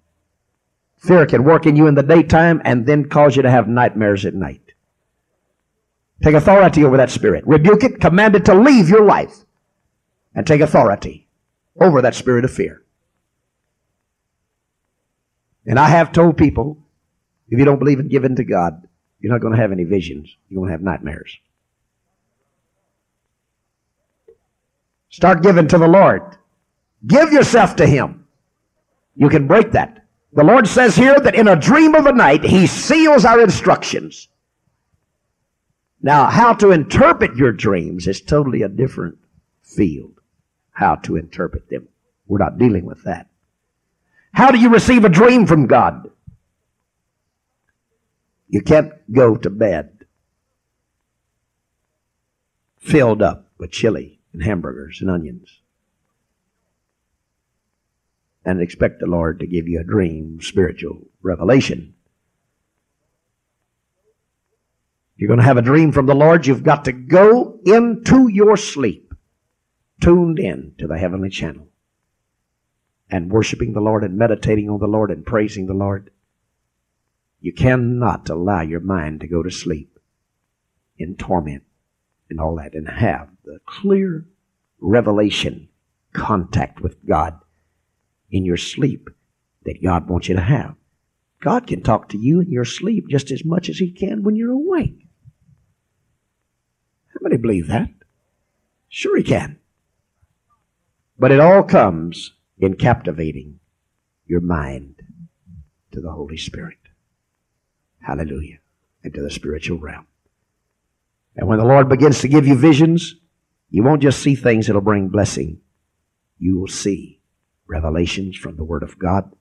Fear 0.99 1.25
can 1.25 1.43
work 1.43 1.65
in 1.65 1.75
you 1.75 1.87
in 1.87 1.95
the 1.95 2.03
daytime 2.03 2.61
and 2.63 2.85
then 2.85 3.09
cause 3.09 3.35
you 3.35 3.41
to 3.41 3.51
have 3.51 3.67
nightmares 3.67 4.25
at 4.25 4.33
night. 4.33 4.61
Take 6.23 6.35
authority 6.35 6.85
over 6.85 6.95
that 6.95 7.09
spirit. 7.09 7.45
Rebuke 7.45 7.83
it, 7.83 7.99
command 7.99 8.35
it 8.35 8.45
to 8.45 8.53
leave 8.53 8.87
your 8.87 9.03
life. 9.03 9.43
And 10.33 10.47
take 10.47 10.61
authority 10.61 11.27
over 11.79 12.01
that 12.01 12.15
spirit 12.15 12.45
of 12.45 12.51
fear. 12.51 12.83
And 15.65 15.79
I 15.79 15.87
have 15.87 16.11
told 16.11 16.37
people, 16.37 16.77
if 17.49 17.59
you 17.59 17.65
don't 17.65 17.79
believe 17.79 17.99
in 17.99 18.07
giving 18.07 18.35
to 18.35 18.43
God, 18.43 18.87
you're 19.19 19.31
not 19.31 19.41
going 19.41 19.53
to 19.53 19.61
have 19.61 19.71
any 19.71 19.83
visions. 19.83 20.35
You're 20.49 20.59
going 20.59 20.69
to 20.69 20.71
have 20.71 20.81
nightmares. 20.81 21.37
Start 25.09 25.43
giving 25.43 25.67
to 25.67 25.77
the 25.77 25.87
Lord. 25.87 26.37
Give 27.05 27.31
yourself 27.31 27.75
to 27.75 27.85
Him. 27.85 28.25
You 29.15 29.29
can 29.29 29.47
break 29.47 29.73
that. 29.73 30.05
The 30.33 30.43
Lord 30.43 30.67
says 30.67 30.95
here 30.95 31.19
that 31.19 31.35
in 31.35 31.49
a 31.49 31.55
dream 31.55 31.93
of 31.93 32.05
the 32.05 32.13
night, 32.13 32.43
He 32.43 32.65
seals 32.65 33.25
our 33.25 33.41
instructions. 33.41 34.29
Now, 36.01 36.27
how 36.27 36.53
to 36.53 36.71
interpret 36.71 37.35
your 37.35 37.51
dreams 37.51 38.07
is 38.07 38.21
totally 38.21 38.61
a 38.63 38.69
different 38.69 39.17
field. 39.61 40.20
How 40.81 40.95
to 40.95 41.15
interpret 41.15 41.69
them. 41.69 41.87
We're 42.25 42.39
not 42.39 42.57
dealing 42.57 42.85
with 42.85 43.03
that. 43.03 43.27
How 44.33 44.49
do 44.49 44.57
you 44.57 44.69
receive 44.69 45.05
a 45.05 45.09
dream 45.09 45.45
from 45.45 45.67
God? 45.67 46.09
You 48.47 48.61
can't 48.61 48.91
go 49.13 49.37
to 49.37 49.51
bed 49.51 50.05
filled 52.79 53.21
up 53.21 53.51
with 53.59 53.69
chili 53.69 54.21
and 54.33 54.41
hamburgers 54.41 55.01
and 55.01 55.11
onions. 55.11 55.61
And 58.43 58.59
expect 58.59 59.01
the 59.01 59.05
Lord 59.05 59.39
to 59.41 59.45
give 59.45 59.67
you 59.67 59.81
a 59.81 59.83
dream, 59.83 60.39
spiritual 60.41 61.09
revelation. 61.21 61.93
You're 65.15 65.27
going 65.27 65.37
to 65.37 65.45
have 65.45 65.57
a 65.57 65.61
dream 65.61 65.91
from 65.91 66.07
the 66.07 66.15
Lord. 66.15 66.47
You've 66.47 66.63
got 66.63 66.85
to 66.85 66.91
go 66.91 67.59
into 67.65 68.29
your 68.29 68.57
sleep, 68.57 69.10
tuned 70.01 70.39
in 70.39 70.73
to 70.79 70.87
the 70.87 70.97
heavenly 70.97 71.29
channel, 71.29 71.67
and 73.09 73.31
worshiping 73.31 73.73
the 73.73 73.81
Lord 73.81 74.03
and 74.03 74.17
meditating 74.17 74.69
on 74.69 74.79
the 74.79 74.87
Lord 74.87 75.11
and 75.11 75.25
praising 75.25 75.67
the 75.67 75.73
Lord. 75.73 76.09
You 77.39 77.53
cannot 77.53 78.29
allow 78.29 78.61
your 78.61 78.79
mind 78.79 79.21
to 79.21 79.27
go 79.27 79.41
to 79.43 79.49
sleep 79.49 79.99
in 80.97 81.15
torment 81.15 81.63
and 82.29 82.39
all 82.39 82.55
that 82.57 82.73
and 82.73 82.87
have 82.87 83.29
the 83.43 83.59
clear 83.65 84.25
revelation 84.79 85.69
contact 86.13 86.81
with 86.81 87.05
God 87.05 87.39
in 88.29 88.45
your 88.45 88.57
sleep 88.57 89.09
that 89.63 89.83
God 89.83 90.09
wants 90.09 90.29
you 90.29 90.35
to 90.35 90.41
have. 90.41 90.75
God 91.41 91.67
can 91.67 91.81
talk 91.81 92.09
to 92.09 92.17
you 92.17 92.39
in 92.39 92.51
your 92.51 92.65
sleep 92.65 93.07
just 93.09 93.31
as 93.31 93.43
much 93.43 93.69
as 93.69 93.77
He 93.77 93.91
can 93.91 94.23
when 94.23 94.35
you're 94.35 94.51
awake. 94.51 95.07
How 97.07 97.19
many 97.21 97.37
believe 97.37 97.67
that? 97.67 97.89
Sure, 98.89 99.17
He 99.17 99.23
can. 99.23 99.60
But 101.21 101.31
it 101.31 101.39
all 101.39 101.61
comes 101.61 102.33
in 102.57 102.77
captivating 102.77 103.59
your 104.25 104.41
mind 104.41 105.03
to 105.91 106.01
the 106.01 106.09
Holy 106.09 106.35
Spirit. 106.35 106.79
Hallelujah. 107.99 108.57
And 109.03 109.13
to 109.13 109.21
the 109.21 109.29
spiritual 109.29 109.77
realm. 109.77 110.07
And 111.35 111.47
when 111.47 111.59
the 111.59 111.65
Lord 111.65 111.89
begins 111.89 112.21
to 112.21 112.27
give 112.27 112.47
you 112.47 112.55
visions, 112.55 113.17
you 113.69 113.83
won't 113.83 114.01
just 114.01 114.23
see 114.23 114.33
things 114.33 114.65
that'll 114.65 114.81
bring 114.81 115.09
blessing. 115.09 115.61
You 116.39 116.59
will 116.59 116.67
see 116.67 117.21
revelations 117.67 118.35
from 118.35 118.57
the 118.57 118.63
Word 118.63 118.81
of 118.81 118.97
God. 118.97 119.31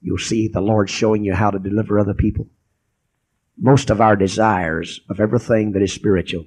You'll 0.00 0.16
see 0.16 0.48
the 0.48 0.62
Lord 0.62 0.88
showing 0.88 1.22
you 1.22 1.34
how 1.34 1.50
to 1.50 1.58
deliver 1.58 1.98
other 1.98 2.14
people. 2.14 2.48
Most 3.58 3.90
of 3.90 4.00
our 4.00 4.16
desires 4.16 5.02
of 5.10 5.20
everything 5.20 5.72
that 5.72 5.82
is 5.82 5.92
spiritual 5.92 6.46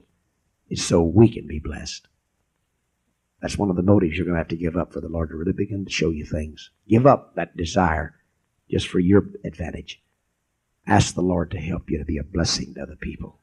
is 0.67 0.83
so 0.83 1.03
we 1.03 1.29
can 1.31 1.45
be 1.45 1.59
blessed. 1.59 2.07
That's 3.41 3.57
one 3.57 3.69
of 3.69 3.75
the 3.75 3.83
motives 3.83 4.17
you're 4.17 4.25
going 4.25 4.35
to 4.35 4.39
have 4.39 4.47
to 4.49 4.55
give 4.55 4.75
up 4.75 4.93
for 4.93 5.01
the 5.01 5.09
Lord 5.09 5.29
to 5.29 5.35
really 5.35 5.53
begin 5.53 5.85
to 5.85 5.91
show 5.91 6.09
you 6.09 6.25
things. 6.25 6.71
Give 6.87 7.05
up 7.05 7.35
that 7.35 7.55
desire 7.55 8.15
just 8.69 8.87
for 8.87 8.99
your 8.99 9.29
advantage. 9.43 10.01
Ask 10.87 11.13
the 11.13 11.21
Lord 11.21 11.51
to 11.51 11.59
help 11.59 11.89
you 11.89 11.97
to 11.99 12.05
be 12.05 12.17
a 12.17 12.23
blessing 12.23 12.73
to 12.73 12.81
other 12.81 12.95
people. 12.95 13.39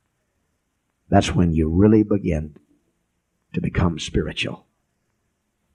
That's 1.09 1.35
when 1.35 1.53
you 1.53 1.69
really 1.69 2.03
begin 2.03 2.57
to 3.53 3.61
become 3.61 3.99
spiritual. 3.99 4.67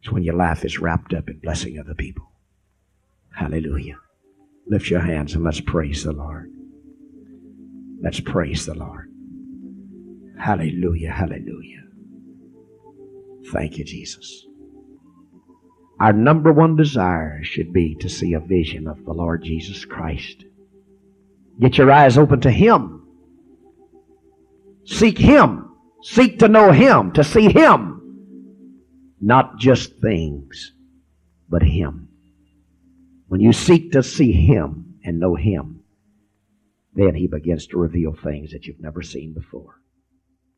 It's 0.02 0.12
when 0.12 0.24
your 0.24 0.36
life 0.36 0.66
is 0.66 0.80
wrapped 0.80 1.14
up 1.14 1.30
in 1.30 1.40
blessing 1.40 1.80
other 1.80 1.94
people. 1.94 2.30
Hallelujah. 3.32 4.00
Lift 4.68 4.90
your 4.90 5.02
hands 5.02 5.34
and 5.36 5.44
let's 5.44 5.62
praise 5.62 6.04
the 6.04 6.12
Lord. 6.12 6.52
Let's 8.02 8.20
praise 8.20 8.66
the 8.66 8.76
Lord. 8.76 9.12
Hallelujah, 10.40 11.12
hallelujah. 11.12 11.84
Thank 13.52 13.78
you, 13.78 13.84
Jesus. 13.84 14.46
Our 16.00 16.14
number 16.14 16.54
one 16.54 16.76
desire 16.76 17.44
should 17.44 17.74
be 17.74 17.96
to 17.96 18.10
see 18.10 18.34
a 18.34 18.40
vision 18.40 18.88
of 18.88 19.04
the 19.04 19.14
Lord 19.14 19.44
Jesus 19.44 19.84
Christ. 19.86 20.46
Get 21.60 21.78
your 21.78 21.92
eyes 21.92 22.18
open 22.18 22.40
to 22.42 22.52
Him. 22.52 23.06
Seek 24.86 25.18
Him. 25.18 25.76
Seek 26.02 26.40
to 26.40 26.48
know 26.48 26.72
Him, 26.72 27.12
to 27.14 27.24
see 27.24 27.52
Him. 27.52 27.96
Not 29.20 29.58
just 29.58 30.00
things, 30.00 30.72
but 31.50 31.62
Him. 31.62 32.08
When 33.28 33.42
you 33.42 33.52
seek 33.52 33.92
to 33.92 34.02
see 34.02 34.32
Him 34.32 34.96
and 35.04 35.20
know 35.20 35.36
Him, 35.36 35.82
then 36.94 37.16
He 37.16 37.28
begins 37.28 37.68
to 37.68 37.78
reveal 37.78 38.14
things 38.14 38.52
that 38.52 38.66
you've 38.66 38.80
never 38.80 39.02
seen 39.02 39.34
before. 39.34 39.82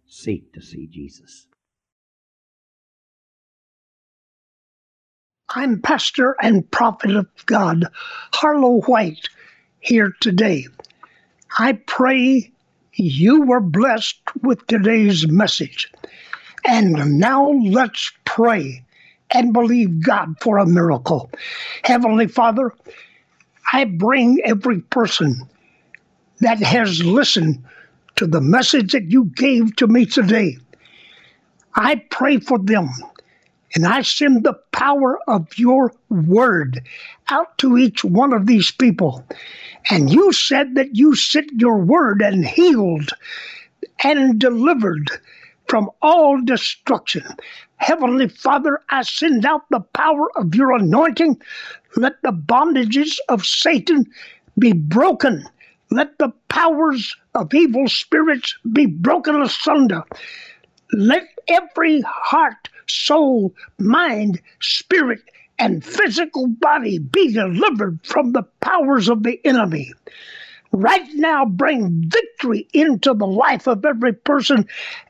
Seek 0.05 0.53
to 0.53 0.61
see 0.61 0.87
Jesus. 0.87 1.47
I'm 5.53 5.81
pastor 5.81 6.37
and 6.41 6.69
prophet 6.71 7.15
of 7.15 7.27
God, 7.45 7.85
Harlo 8.33 8.87
White, 8.87 9.27
here 9.81 10.15
today. 10.21 10.67
I 11.57 11.73
pray 11.73 12.51
you 12.93 13.41
were 13.41 13.59
blessed 13.59 14.19
with 14.43 14.65
today's 14.67 15.27
message. 15.27 15.91
And 16.65 17.19
now 17.19 17.49
let's 17.49 18.13
pray 18.23 18.85
and 19.31 19.51
believe 19.51 20.05
God 20.05 20.35
for 20.41 20.57
a 20.57 20.65
miracle. 20.65 21.29
Heavenly 21.83 22.27
Father, 22.27 22.73
I 23.73 23.85
bring 23.85 24.39
every 24.45 24.79
person 24.79 25.35
that 26.39 26.59
has 26.59 27.03
listened 27.03 27.61
to 28.15 28.25
the 28.25 28.41
message 28.41 28.93
that 28.93 29.11
you 29.11 29.25
gave 29.35 29.75
to 29.77 29.87
me 29.87 30.05
today. 30.05 30.57
I 31.75 31.95
pray 32.09 32.39
for 32.39 32.57
them 32.57 32.87
and 33.74 33.86
I 33.86 34.01
send 34.01 34.43
the 34.43 34.59
power 34.72 35.19
of 35.28 35.57
your 35.57 35.93
word 36.09 36.82
out 37.30 37.57
to 37.59 37.78
each 37.78 38.03
one 38.03 38.34
of 38.34 38.45
these 38.45 38.72
people. 38.72 39.26
And 39.89 40.11
you 40.11 40.34
said 40.34 40.76
that 40.76 40.95
you 40.95 41.15
sent 41.15 41.51
your 41.59 41.78
word 41.78 42.22
and 42.22 42.45
healed 42.45 43.11
and 44.03 44.39
delivered 44.39 45.09
from 45.67 45.89
all 46.01 46.41
destruction. 46.41 47.24
Heavenly 47.78 48.28
Father, 48.28 48.80
I 48.89 49.03
send 49.03 49.45
out 49.45 49.61
the 49.69 49.80
power 49.80 50.28
of 50.38 50.53
your 50.53 50.74
anointing. 50.74 51.41
Let 51.95 52.22
the 52.22 52.32
bondages 52.32 53.17
of 53.30 53.45
Satan 53.45 54.05
be 54.59 54.74
broken. 54.74 55.45
Let 55.89 56.17
the 56.19 56.32
powers 56.49 57.15
of 57.34 57.53
evil 57.53 57.88
spirits 57.88 58.55
be 58.72 58.86
broken 58.86 59.41
asunder. 59.41 60.03
Let 60.93 61.24
every 61.47 62.01
heart, 62.01 62.69
soul, 62.91 63.53
mind, 63.79 64.41
spirit, 64.59 65.21
and 65.59 65.85
physical 65.85 66.47
body 66.47 66.97
be 66.97 67.31
delivered 67.33 67.99
from 68.03 68.31
the 68.31 68.43
powers 68.61 69.09
of 69.09 69.23
the 69.23 69.39
enemy. 69.45 69.93
Right 70.71 71.07
now, 71.15 71.45
bring 71.45 72.09
victory 72.09 72.67
into 72.73 73.13
the 73.13 73.27
life 73.27 73.67
of 73.67 73.85
every 73.85 74.13
person, 74.13 74.65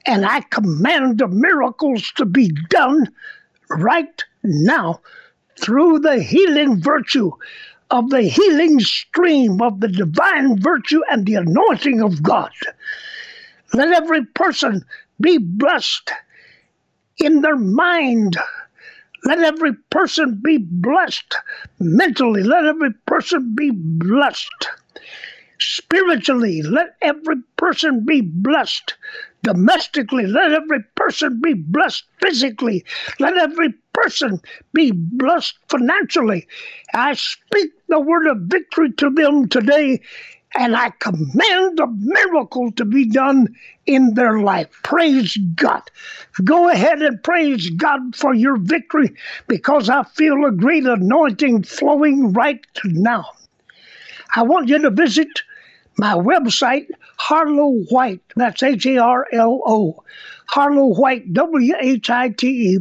and 0.06 0.26
I 0.26 0.42
command 0.42 1.20
the 1.20 1.28
miracles 1.28 2.12
to 2.18 2.26
be 2.26 2.50
done 2.70 3.08
right 3.70 4.24
now 4.44 5.02
through 5.60 6.00
the 6.00 6.22
healing 6.22 6.82
virtue 6.82 7.32
of 7.92 8.10
the 8.10 8.24
healing 8.24 8.80
stream 8.80 9.62
of 9.62 9.80
the 9.82 9.88
divine 9.88 10.60
virtue 10.60 11.02
and 11.12 11.26
the 11.26 11.36
anointing 11.36 12.02
of 12.02 12.24
God. 12.24 12.52
Let 13.74 13.94
every 13.94 14.26
person 14.26 14.84
be 15.20 15.38
blessed 15.38 16.12
in 17.18 17.42
their 17.42 17.58
mind. 17.58 18.38
Let 19.24 19.40
every 19.40 19.74
person 19.92 20.42
be 20.44 20.58
blessed 20.58 21.36
mentally. 21.80 22.44
Let 22.44 22.66
every 22.66 22.94
person 23.06 23.54
be 23.56 23.72
blessed 23.72 24.70
spiritually. 25.60 26.64
Let 26.64 26.96
every 27.02 27.36
person 27.56 28.04
be 28.04 28.22
blessed 28.22 28.96
domestically. 29.44 30.26
Let 30.26 30.52
every 30.52 30.80
person 30.96 31.40
be 31.40 31.54
blessed 31.54 32.04
physically. 32.20 32.84
Let 33.20 33.38
every 33.38 33.74
person 33.94 34.40
be 34.74 34.92
blessed 34.92 35.56
financially. 35.70 36.48
I 36.94 37.14
speak 37.14 37.72
the 37.88 38.00
word 38.00 38.28
of 38.28 38.38
victory 38.42 38.92
to 38.94 39.10
them 39.12 39.48
today 39.50 40.02
and 40.56 40.76
I 40.76 40.90
command 41.00 41.80
a 41.80 41.88
miracle 41.88 42.72
to 42.74 42.86
be 42.86 43.06
done 43.06 43.56
in 43.86 44.16
their 44.16 44.40
life. 44.40 44.68
Praise 44.84 45.38
God. 45.56 45.84
Go 46.44 46.70
ahead 46.70 47.02
and 47.02 47.24
praise 47.24 47.70
God 47.72 48.16
for 48.16 48.34
your 48.34 48.58
victory 48.58 49.14
because 49.48 49.90
I 49.90 50.04
feel 50.04 50.46
a 50.46 50.52
great 50.52 50.86
anointing 50.86 51.64
flowing 51.64 52.34
right 52.34 52.60
now. 52.84 53.26
I 54.36 54.44
want 54.44 54.68
you 54.70 54.80
to 54.80 54.90
visit 54.90 55.42
my 55.98 56.14
website, 56.14 56.88
Harlo 57.20 57.86
White. 57.90 58.22
That's 58.36 58.64
H 58.64 58.86
A 58.86 58.98
R 58.98 59.28
L 59.34 59.62
O. 59.66 60.04
Harlo 60.52 60.98
White, 60.98 61.34
W 61.34 61.76
H 61.80 62.10
I 62.10 62.30
T 62.30 62.48
E, 62.48 62.80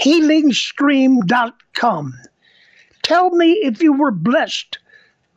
healingstream.com. 0.00 2.14
Tell 3.02 3.30
me 3.30 3.52
if 3.62 3.82
you 3.82 3.92
were 3.92 4.10
blessed 4.10 4.78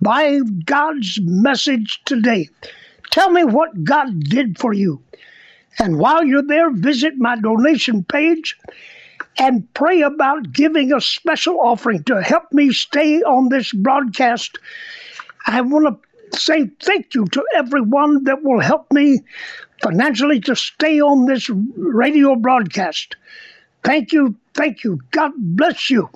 by 0.04 0.39
God's 0.66 1.20
message 1.24 2.01
today. 2.06 2.49
Tell 3.12 3.30
me 3.30 3.43
what 3.43 3.84
God 3.84 4.20
did 4.22 4.60
for 4.60 4.74
you. 4.74 5.01
And 5.80 5.97
while 5.97 6.24
you're 6.24 6.45
there, 6.45 6.72
visit 6.72 7.18
my 7.18 7.36
donation 7.36 8.04
page 8.04 8.58
and 9.38 9.72
pray 9.74 10.01
about 10.01 10.51
giving 10.51 10.93
a 10.93 11.01
special 11.01 11.60
offering 11.60 12.04
to 12.04 12.22
help 12.22 12.51
me 12.51 12.72
stay 12.72 13.22
on 13.24 13.49
this 13.49 13.72
broadcast. 13.72 14.58
I 15.47 15.62
want 15.62 15.99
to 16.32 16.39
say 16.39 16.70
thank 16.82 17.16
you 17.16 17.26
to 17.26 17.43
everyone 17.56 18.24
that 18.26 18.43
will 18.43 18.60
help 18.60 18.91
me 18.91 19.20
financially 19.82 20.39
to 20.41 20.56
stay 20.56 21.01
on 21.01 21.26
this 21.26 21.49
radio 21.49 22.36
broadcast. 22.36 23.16
Thank 23.84 24.12
you. 24.14 24.36
Thank 24.54 24.84
you. 24.84 24.99
God 25.12 25.32
bless 25.38 25.89
you. 25.89 26.10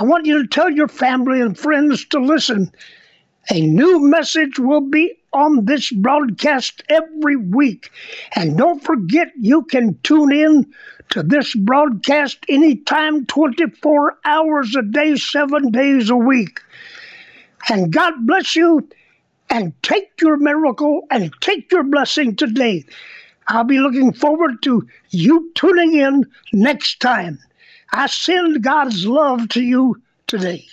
I 0.00 0.04
want 0.04 0.26
you 0.26 0.42
to 0.42 0.48
tell 0.48 0.70
your 0.70 0.88
family 0.88 1.40
and 1.40 1.56
friends 1.56 2.04
to 2.06 2.18
listen. 2.18 2.72
A 3.50 3.60
new 3.60 4.00
message 4.00 4.58
will 4.58 4.80
be 4.80 5.14
on 5.32 5.66
this 5.66 5.90
broadcast 5.92 6.82
every 6.88 7.36
week. 7.36 7.90
And 8.34 8.56
don't 8.56 8.82
forget, 8.82 9.32
you 9.38 9.62
can 9.64 9.98
tune 10.02 10.32
in 10.32 10.72
to 11.10 11.22
this 11.22 11.54
broadcast 11.54 12.38
anytime, 12.48 13.26
24 13.26 14.18
hours 14.24 14.74
a 14.74 14.82
day, 14.82 15.16
seven 15.16 15.70
days 15.70 16.10
a 16.10 16.16
week. 16.16 16.60
And 17.68 17.92
God 17.92 18.14
bless 18.26 18.56
you 18.56 18.88
and 19.50 19.72
take 19.82 20.20
your 20.20 20.38
miracle 20.38 21.02
and 21.10 21.32
take 21.40 21.70
your 21.70 21.84
blessing 21.84 22.34
today. 22.34 22.84
I'll 23.48 23.64
be 23.64 23.78
looking 23.78 24.12
forward 24.12 24.62
to 24.62 24.88
you 25.10 25.52
tuning 25.54 25.94
in 25.94 26.24
next 26.52 27.00
time. 27.00 27.38
I 27.94 28.08
send 28.08 28.64
God's 28.64 29.06
love 29.06 29.48
to 29.50 29.62
you 29.62 30.02
today. 30.26 30.66